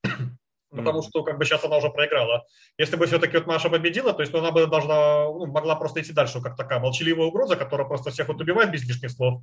[0.71, 2.47] потому что как бы сейчас она уже проиграла.
[2.79, 6.01] Если бы все-таки вот Маша победила, то есть ну, она бы должна, ну, могла просто
[6.01, 9.43] идти дальше, как такая молчаливая угроза, которая просто всех вот убивает без лишних слов.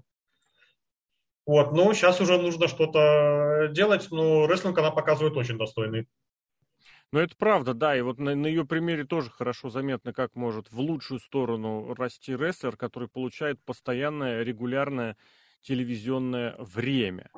[1.46, 6.08] Вот, но сейчас уже нужно что-то делать, но рестлинг она показывает очень достойный.
[7.12, 10.72] Ну, это правда, да, и вот на, на ее примере тоже хорошо заметно, как может
[10.72, 15.18] в лучшую сторону расти рестлер, который получает постоянное, регулярное
[15.62, 17.30] телевизионное время.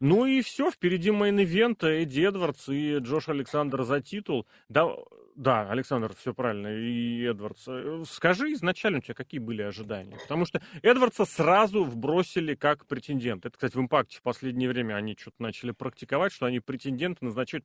[0.00, 4.46] Ну и все, впереди main event Эдди Эдвардс и Джош Александр за титул.
[4.70, 4.96] Да,
[5.36, 7.64] да, Александр, все правильно, и Эдвардс.
[7.68, 10.16] Э, скажи изначально у тебя, какие были ожидания?
[10.22, 13.44] Потому что Эдвардса сразу вбросили как претендент.
[13.44, 17.24] Это, кстати, в Impact е в последнее время они что-то начали практиковать, что они претенденты
[17.24, 17.64] назначают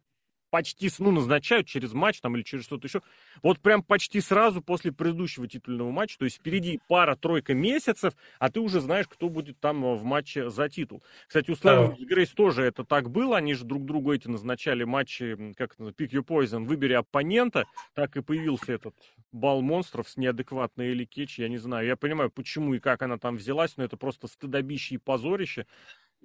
[0.55, 3.01] почти, ну, назначают через матч там или через что-то еще.
[3.43, 8.61] Вот прям почти сразу после предыдущего титульного матча, то есть впереди пара-тройка месяцев, а ты
[8.61, 11.03] уже знаешь, кто будет там э, в матче за титул.
[11.27, 14.85] Кстати, у Славы и Грейс тоже это так было, они же друг другу эти назначали
[14.85, 18.95] матчи, как Pick Your Poison, выбери оппонента, так и появился этот
[19.33, 23.17] бал монстров с неадекватной Элли Кетч, я не знаю, я понимаю, почему и как она
[23.17, 25.65] там взялась, но это просто стыдобище и позорище,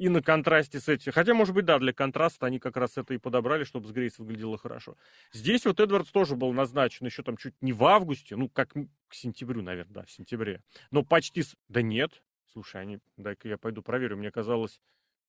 [0.01, 1.13] и на контрасте с этим.
[1.13, 4.19] Хотя, может быть, да, для контраста они как раз это и подобрали, чтобы с Грейс
[4.19, 4.97] выглядело хорошо.
[5.31, 9.15] Здесь вот Эдвардс тоже был назначен еще там чуть не в августе, ну, как к
[9.15, 10.63] сентябрю, наверное, да, в сентябре.
[10.91, 11.43] Но почти...
[11.43, 11.55] С...
[11.69, 12.23] Да нет.
[12.51, 12.99] Слушай, они...
[13.19, 14.17] Дай-ка я пойду проверю.
[14.17, 14.81] Мне казалось...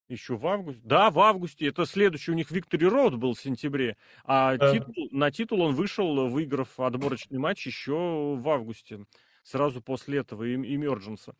[0.08, 0.80] Еще в августе?
[0.84, 1.66] Да, в августе.
[1.66, 3.96] Это следующий у них Виктори Роуд был в сентябре.
[4.24, 4.72] А да.
[4.72, 9.04] титул, на титул он вышел, выиграв отборочный матч еще в августе.
[9.42, 11.28] Сразу после этого Emergence.
[11.28, 11.34] А,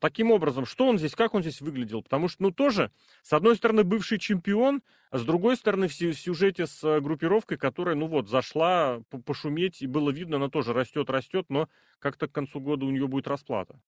[0.00, 2.02] таким образом, что он здесь, как он здесь выглядел?
[2.02, 6.66] Потому что, ну, тоже, с одной стороны, бывший чемпион, а с другой стороны, в сюжете
[6.66, 11.46] с э, группировкой, которая, ну вот, зашла пошуметь, и было видно, она тоже растет, растет,
[11.48, 11.68] но
[11.98, 13.78] как-то к концу года у нее будет расплата.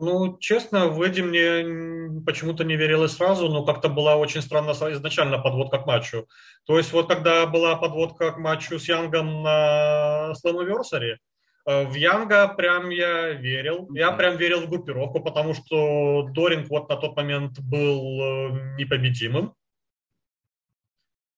[0.00, 5.38] Ну, честно, в Эдди мне почему-то не верилось сразу, но как-то была очень странная изначально
[5.38, 6.28] подводка к матчу.
[6.66, 10.34] То есть вот когда была подводка к матчу с Янгом на э,
[11.68, 13.88] в Янга прям я верил.
[13.92, 19.52] Я прям верил в группировку, потому что Доринг вот на тот момент был э, непобедимым.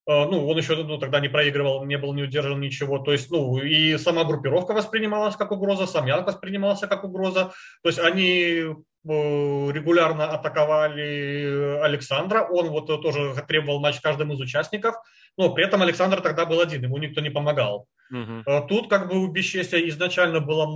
[0.07, 3.01] Э, ну, он еще ну, тогда не проигрывал, не был не удержан ничего.
[3.01, 7.53] То есть, ну, и сама группировка воспринималась как угроза, сам Янг воспринимался как угроза.
[7.83, 8.72] То есть они э,
[9.05, 12.43] регулярно атаковали Александра.
[12.43, 14.95] Он вот тоже требовал матч каждому из участников.
[15.37, 17.89] Но при этом Александр тогда был один, ему никто не помогал.
[18.11, 18.66] Угу.
[18.68, 20.66] Тут как бы у Бесчестия изначально было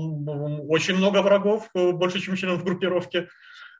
[0.68, 3.28] очень много врагов, больше, чем членов группировки.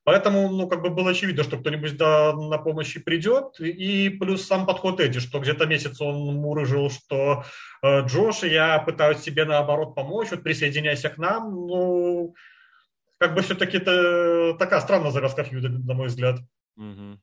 [0.05, 3.59] Поэтому, ну, как бы было очевидно, что кто-нибудь да, на помощь придет.
[3.59, 7.45] И плюс сам подход Эдди, что где-то месяц он мурыжил, что
[7.83, 11.67] э, Джош, я пытаюсь тебе наоборот помочь, вот присоединяйся к нам.
[11.67, 12.35] Ну,
[13.17, 16.39] как бы все-таки это такая странная завязка фьюда, на мой взгляд.
[16.77, 17.19] Угу.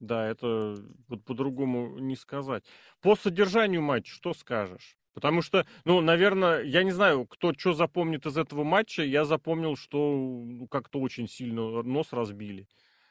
[0.00, 0.76] Да, это
[1.08, 2.64] вот по-другому не сказать.
[3.02, 4.96] По содержанию матча что скажешь?
[5.16, 9.02] Потому что, ну, наверное, я не знаю, кто что запомнит из этого матча.
[9.02, 12.68] Я запомнил, что ну, как-то очень сильно нос разбили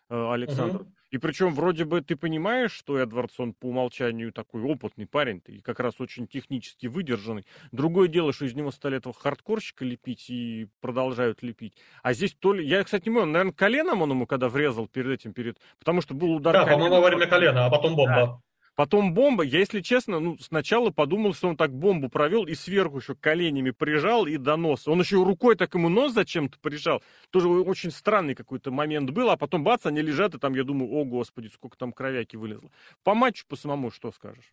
[0.10, 0.82] э, Александр.
[0.82, 0.92] Угу.
[1.10, 5.80] И причем вроде бы ты понимаешь, что Эдвардсон по умолчанию такой опытный парень, и как
[5.80, 7.44] раз очень технически выдержанный.
[7.72, 11.74] Другое дело, что из него стали этого хардкорщика лепить и продолжают лепить.
[12.04, 12.68] А здесь то ли...
[12.68, 15.58] Я, кстати, не помню, наверное, коленом он ему когда врезал перед этим, перед...
[15.80, 18.16] Потому что был удар Да, по-моему, во время колена, а потом бомба.
[18.16, 18.40] Да.
[18.76, 22.98] Потом бомба, я, если честно, ну, сначала подумал, что он так бомбу провел и сверху
[22.98, 24.92] еще коленями прижал и до носа.
[24.92, 27.02] Он еще рукой так ему нос зачем-то прижал.
[27.30, 30.92] Тоже очень странный какой-то момент был, а потом бац, они лежат, и там, я думаю,
[30.92, 32.70] о, господи, сколько там кровяки вылезло.
[33.04, 34.52] По матчу, по самому, что скажешь?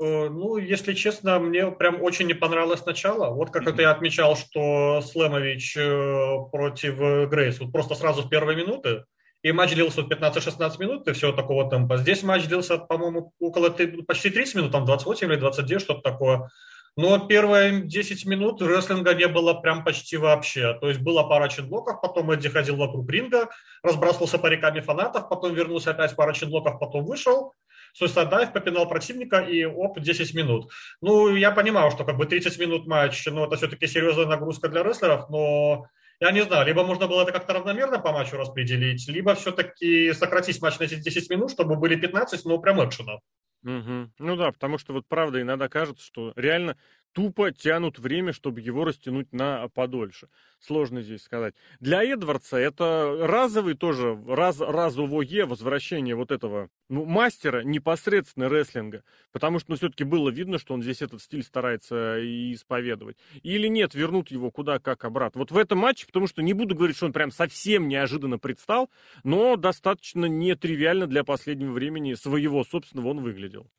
[0.00, 3.34] Э, ну, если честно, мне прям очень не понравилось начало.
[3.34, 8.56] Вот как это я отмечал, что Слемович э, против Грейс, вот просто сразу в первые
[8.56, 9.04] минуты,
[9.44, 11.98] и матч длился 15-16 минут и все такого темпа.
[11.98, 13.68] Здесь матч длился, по-моему, около
[14.08, 16.50] почти 30 минут, там 28 или 29, что-то такое.
[16.96, 20.78] Но первые 10 минут рестлинга не было прям почти вообще.
[20.80, 23.50] То есть была пара ченблоков, потом Эдди ходил вокруг ринга,
[23.82, 27.52] разбрасывался париками фанатов, потом вернулся опять пара ченблоков, потом вышел,
[27.92, 30.70] Суицид Дайв попинал противника и оп, 10 минут.
[31.02, 34.82] Ну, я понимаю, что как бы 30 минут матч, ну, это все-таки серьезная нагрузка для
[34.82, 35.86] рестлеров, но
[36.20, 40.60] я не знаю, либо можно было это как-то равномерно по матчу распределить, либо все-таки сократить
[40.62, 43.18] матч на эти 10 минут, чтобы были 15, но прям экшена.
[43.64, 44.10] Угу.
[44.18, 46.76] Ну да, потому что вот правда иногда кажется, что реально
[47.14, 50.28] тупо тянут время, чтобы его растянуть на подольше.
[50.58, 51.54] Сложно здесь сказать.
[51.80, 59.04] Для Эдвардса это разовый тоже, раз, разовое возвращение вот этого ну, мастера непосредственно рестлинга.
[59.32, 62.18] Потому что ну, все-таки было видно, что он здесь этот стиль старается
[62.52, 63.16] исповедовать.
[63.42, 65.40] Или нет, вернут его куда как обратно.
[65.40, 68.90] Вот в этом матче, потому что не буду говорить, что он прям совсем неожиданно предстал,
[69.22, 73.70] но достаточно нетривиально для последнего времени своего собственного он выглядел.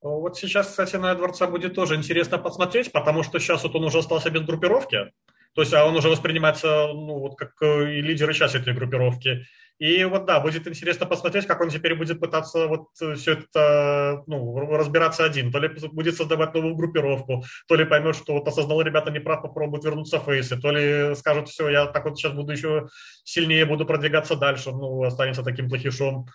[0.00, 3.98] Вот сейчас, кстати, на Эдвардса будет тоже интересно посмотреть, потому что сейчас вот он уже
[3.98, 5.12] остался без группировки.
[5.54, 9.44] То есть а он уже воспринимается ну, вот как э, и лидер сейчас этой группировки.
[9.78, 14.22] И вот да, будет интересно посмотреть, как он теперь будет пытаться вот э, все это
[14.26, 15.50] ну, разбираться один.
[15.50, 19.84] То ли будет создавать новую группировку, то ли поймет, что вот осознал ребята неправ, попробует
[19.84, 22.88] вернуться в фейсы, то ли скажут, все, я так вот сейчас буду еще
[23.24, 26.26] сильнее, буду продвигаться дальше, ну, останется таким плохишом.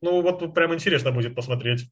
[0.00, 1.88] Ну, вот прям интересно будет посмотреть.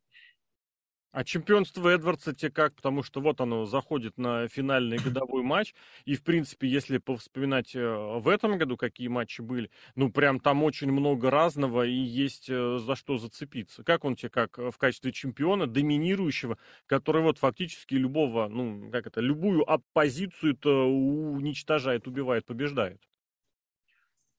[1.13, 2.75] А чемпионство Эдвардса те как?
[2.75, 5.75] Потому что вот оно заходит на финальный годовой матч.
[6.05, 10.63] И, в принципе, если повспоминать э, в этом году, какие матчи были, ну, прям там
[10.63, 13.83] очень много разного и есть э, за что зацепиться.
[13.83, 19.21] Как он тебе как в качестве чемпиона, доминирующего, который вот фактически любого, ну, как это,
[19.21, 23.01] любую оппозицию-то уничтожает, убивает, побеждает?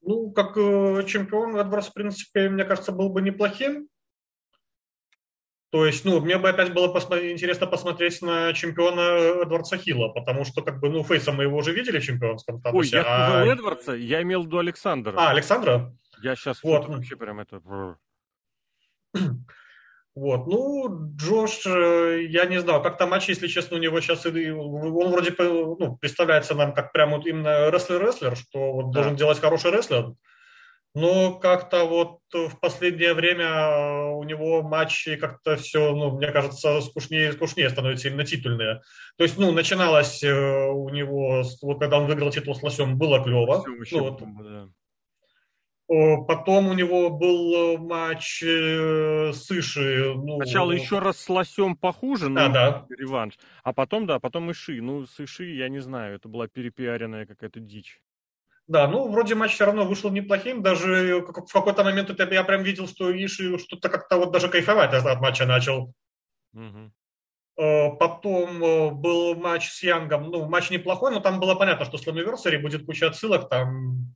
[0.01, 3.89] Ну, как э, чемпион Эдвардс, в принципе, мне кажется, был бы неплохим.
[5.71, 10.43] То есть, ну, мне бы опять было посмотри, интересно посмотреть на чемпиона Эдвардса Хилла, потому
[10.43, 12.97] что, как бы, ну, Фейса мы его уже видели в чемпионском статусе.
[12.97, 13.29] Ой, я а...
[13.29, 15.13] сказал Эдвардса, я имел в виду Александра.
[15.17, 15.95] А, Александра?
[16.21, 16.89] Я сейчас вот.
[16.89, 17.61] вообще прям это...
[20.13, 25.11] Вот, ну, Джош, э, я не знаю, как-то матч, если честно, у него сейчас, он
[25.11, 28.99] вроде ну, представляется нам как прям вот именно рестлер-рестлер, что вот да.
[28.99, 30.13] должен делать хороший рестлер,
[30.93, 37.29] Но как-то вот в последнее время у него матчи как-то все, ну, мне кажется, скучнее
[37.29, 38.81] и скучнее становятся именно титульные.
[39.17, 43.23] То есть, ну, начиналось э, у него, вот когда он выиграл титул с Лосем, было
[43.23, 43.63] клево.
[43.65, 44.67] Ну, вот, да.
[46.27, 50.13] Потом у него был матч э, с Иши.
[50.15, 52.85] Ну, Сначала еще раз с Лосем похуже, но да, да.
[52.97, 53.37] реванш.
[53.63, 54.81] А потом, да, потом Иши.
[54.81, 58.01] Ну, с Иши, я не знаю, это была перепиаренная какая-то дичь.
[58.67, 60.61] Да, ну, вроде матч все равно вышел неплохим.
[60.61, 65.21] Даже в какой-то момент я прям видел, что Иши что-то как-то вот даже кайфовать от
[65.21, 65.93] матча начал.
[66.53, 66.91] Угу.
[67.99, 70.31] Потом э, был матч с Янгом.
[70.31, 73.49] Ну, матч неплохой, но там было понятно, что с Slammiversary будет куча отсылок.
[73.49, 74.15] Там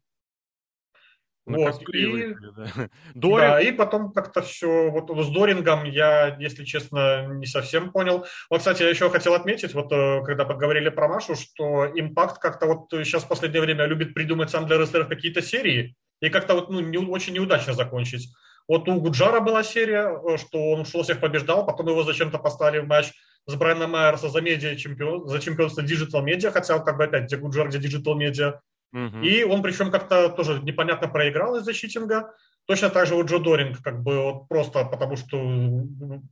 [1.45, 1.81] на вот.
[1.93, 2.89] И, да.
[3.13, 3.13] Доринг...
[3.15, 8.25] да, и потом как-то все, вот с Дорингом я, если честно, не совсем понял.
[8.49, 12.65] Вот, кстати, я еще хотел отметить, вот э, когда поговорили про Машу, что Импакт как-то
[12.65, 16.69] вот сейчас в последнее время любит придумать сам для рестлеров какие-то серии и как-то вот
[16.69, 18.29] ну, не, очень неудачно закончить.
[18.67, 22.79] Вот у Гуджара была серия, э, что он шел всех побеждал, потом его зачем-то поставили
[22.79, 23.11] в матч
[23.47, 27.37] с Брайаном Майерса за, медиа чемпион, за чемпионство Digital Media, хотя как бы опять где
[27.37, 28.59] Гуджар, где Digital Media.
[28.95, 29.19] Угу.
[29.23, 32.33] И он причем как-то тоже непонятно проиграл из-за читинга.
[32.65, 35.37] Точно так же у Джо Доринг, как бы вот просто потому, что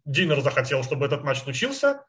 [0.05, 2.05] Динер захотел, чтобы этот матч случился.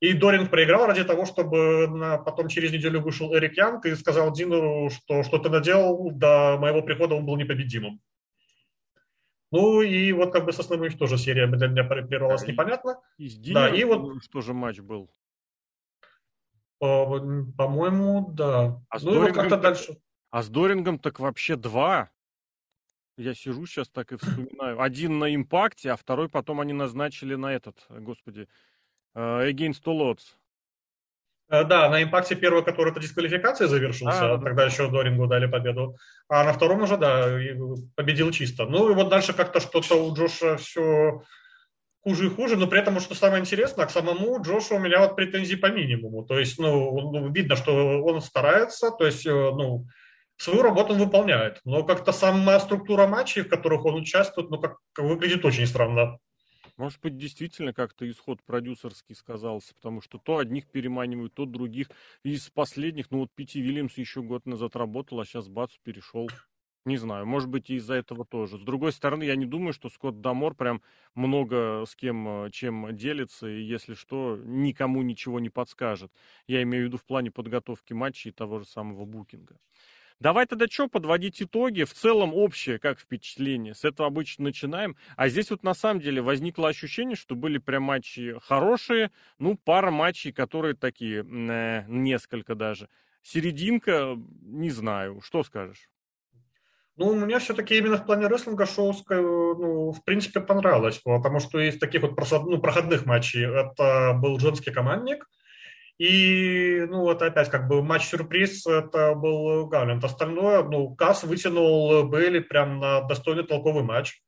[0.00, 4.32] И Доринг проиграл ради того, чтобы на, потом через неделю вышел Эрик Янг и сказал
[4.32, 8.00] Динеру, что что ты наделал, до моего прихода он был непобедимым.
[9.52, 13.00] Ну и вот как бы с основным тоже серия для меня прервалась непонятно.
[13.16, 15.10] И с Динером да, и вот что же матч был?
[16.82, 18.82] По-моему, да.
[18.88, 19.98] А с, ну, Дорингом как-то так, дальше.
[20.32, 22.10] а с Дорингом так вообще два.
[23.16, 24.80] Я сижу сейчас так и вспоминаю.
[24.80, 28.48] Один на импакте, а второй потом они назначили на этот, господи,
[29.14, 30.24] uh, Against All Odds.
[31.50, 34.66] Э, да, на импакте первый, который это дисквалификация завершился, а, тогда да.
[34.66, 35.96] еще Дорингу дали победу.
[36.28, 37.28] А на втором уже, да,
[37.94, 38.66] победил чисто.
[38.66, 41.22] Ну и вот дальше как-то что-то у Джоша все
[42.02, 45.16] хуже и хуже, но при этом, что самое интересное, к самому Джошу у меня вот
[45.16, 46.24] претензий по минимуму.
[46.24, 49.86] То есть, ну, ну, видно, что он старается, то есть, э, ну,
[50.36, 51.60] свою работу он выполняет.
[51.64, 56.18] Но как-то сама структура матчей, в которых он участвует, ну, как, выглядит очень странно.
[56.76, 61.88] Может быть, действительно как-то исход продюсерский сказался, потому что то одних переманивают, то других.
[62.24, 66.28] Из последних, ну вот Пяти Вильямс еще год назад работал, а сейчас бац, перешел.
[66.84, 68.58] Не знаю, может быть, и из-за этого тоже.
[68.58, 70.82] С другой стороны, я не думаю, что Скотт Дамор прям
[71.14, 76.10] много с кем э, чем делится, и если что, никому ничего не подскажет.
[76.48, 79.58] Я имею в виду в плане подготовки матчей и того же самого букинга.
[80.18, 81.84] Давай тогда что, подводить итоги?
[81.84, 83.74] В целом общее, как впечатление?
[83.74, 84.96] С этого обычно начинаем.
[85.16, 89.12] А здесь вот на самом деле возникло ощущение, что были прям матчи хорошие.
[89.38, 92.88] Ну, пара матчей, которые такие, э, несколько даже.
[93.22, 95.20] Серединка, не знаю.
[95.22, 95.88] Что скажешь?
[96.96, 101.58] Ну, у меня все-таки именно в плане рестлинга шоу, ну, в принципе, понравилось, потому что
[101.58, 105.26] из таких вот ну, проходных матчей это был женский командник,
[105.98, 110.02] и, ну, вот опять как бы матч-сюрприз, это был Галлент.
[110.04, 114.20] Остальное, ну, Касс вытянул Бейли прям на достойный толковый матч.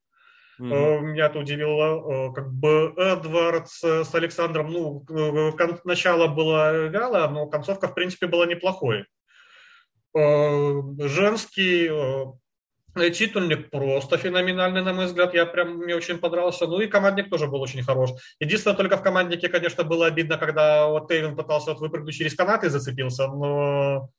[0.61, 1.01] Mm-hmm.
[1.01, 2.29] Меня это удивило.
[2.29, 5.05] Э, как бы Эдвардс с Александром, ну,
[5.85, 9.05] начало было вяло, но концовка, в принципе, была неплохой.
[10.15, 11.91] Женский
[12.95, 15.35] Титульник просто феноменальный, на мой взгляд.
[15.35, 16.67] Я прям, мне очень понравился.
[16.67, 18.11] Ну и командник тоже был очень хорош.
[18.41, 22.65] Единственное, только в команднике, конечно, было обидно, когда вот Тейвин пытался вот выпрыгнуть через канат
[22.65, 24.11] и зацепился, но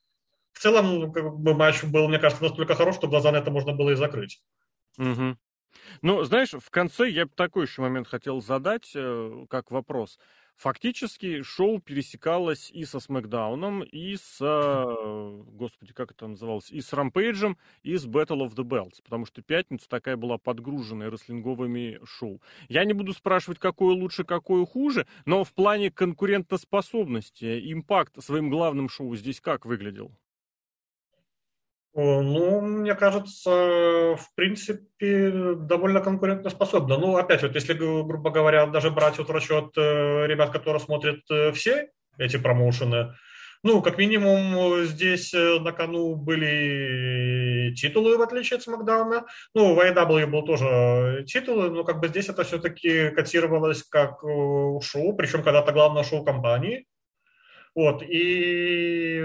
[0.54, 3.52] в целом ну, как бы, матч был, мне кажется, настолько хорош, что глаза на это
[3.52, 4.42] можно было и закрыть.
[4.98, 5.38] Угу.
[6.02, 10.18] Ну, знаешь, в конце я бы такой еще момент хотел задать, э, как вопрос.
[10.58, 16.94] Фактически шоу пересекалось и со Смакдауном, и с, э, господи, как это называлось, и с
[16.94, 22.42] Рампейджем, и с Battle of the Belts, потому что пятница такая была подгруженная рестлинговыми шоу.
[22.70, 28.88] Я не буду спрашивать, какое лучше, какое хуже, но в плане конкурентоспособности импакт своим главным
[28.88, 30.12] шоу здесь как выглядел?
[31.98, 36.98] Ну, мне кажется, в принципе, довольно конкурентоспособно.
[36.98, 41.54] Ну, опять вот, если, грубо говоря, даже брать вот расчет э, ребят, которые смотрят э,
[41.54, 43.16] все эти промоушены,
[43.64, 49.26] ну, как минимум, здесь э, на кону были титулы, в отличие от Смакдауна.
[49.54, 55.16] Ну, в AEW был тоже титулы, но как бы здесь это все-таки котировалось как шоу,
[55.16, 56.88] причем когда-то главное шоу компании.
[57.74, 59.22] Вот, и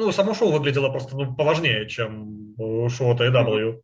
[0.00, 3.82] ну, само шоу выглядело просто ну, поважнее, чем э, шоу AEW.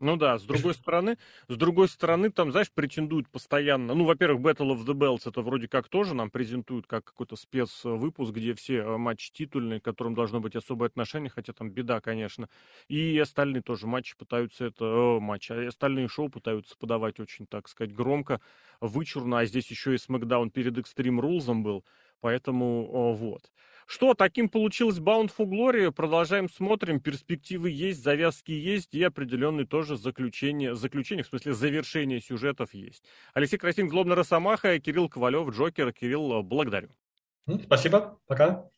[0.00, 1.18] Ну да, с другой стороны,
[1.48, 3.94] с другой стороны, там, знаешь, претендуют постоянно.
[3.94, 8.32] Ну, во-первых, Battle of the Bells это вроде как тоже нам презентуют как какой-то спецвыпуск,
[8.32, 12.48] где все э, матчи титульные, к которым должно быть особое отношение, хотя там беда, конечно.
[12.86, 17.66] И остальные тоже матчи пытаются это, о, матчи, а остальные шоу пытаются подавать очень, так
[17.66, 18.40] сказать, громко,
[18.80, 21.84] вычурно, а здесь еще и Смакдаун перед Extreme Rules был,
[22.20, 23.50] поэтому вот.
[23.86, 25.90] Что, таким получилось Bound for Glory.
[25.90, 27.00] Продолжаем, смотрим.
[27.00, 33.02] Перспективы есть, завязки есть и определенные тоже заключения, заключения, в смысле завершения сюжетов есть.
[33.32, 35.92] Алексей Красин, Злобный Росомаха, Кирилл Ковалев, Джокер.
[35.94, 36.90] Кирилл, благодарю.
[37.64, 38.68] Спасибо, пока.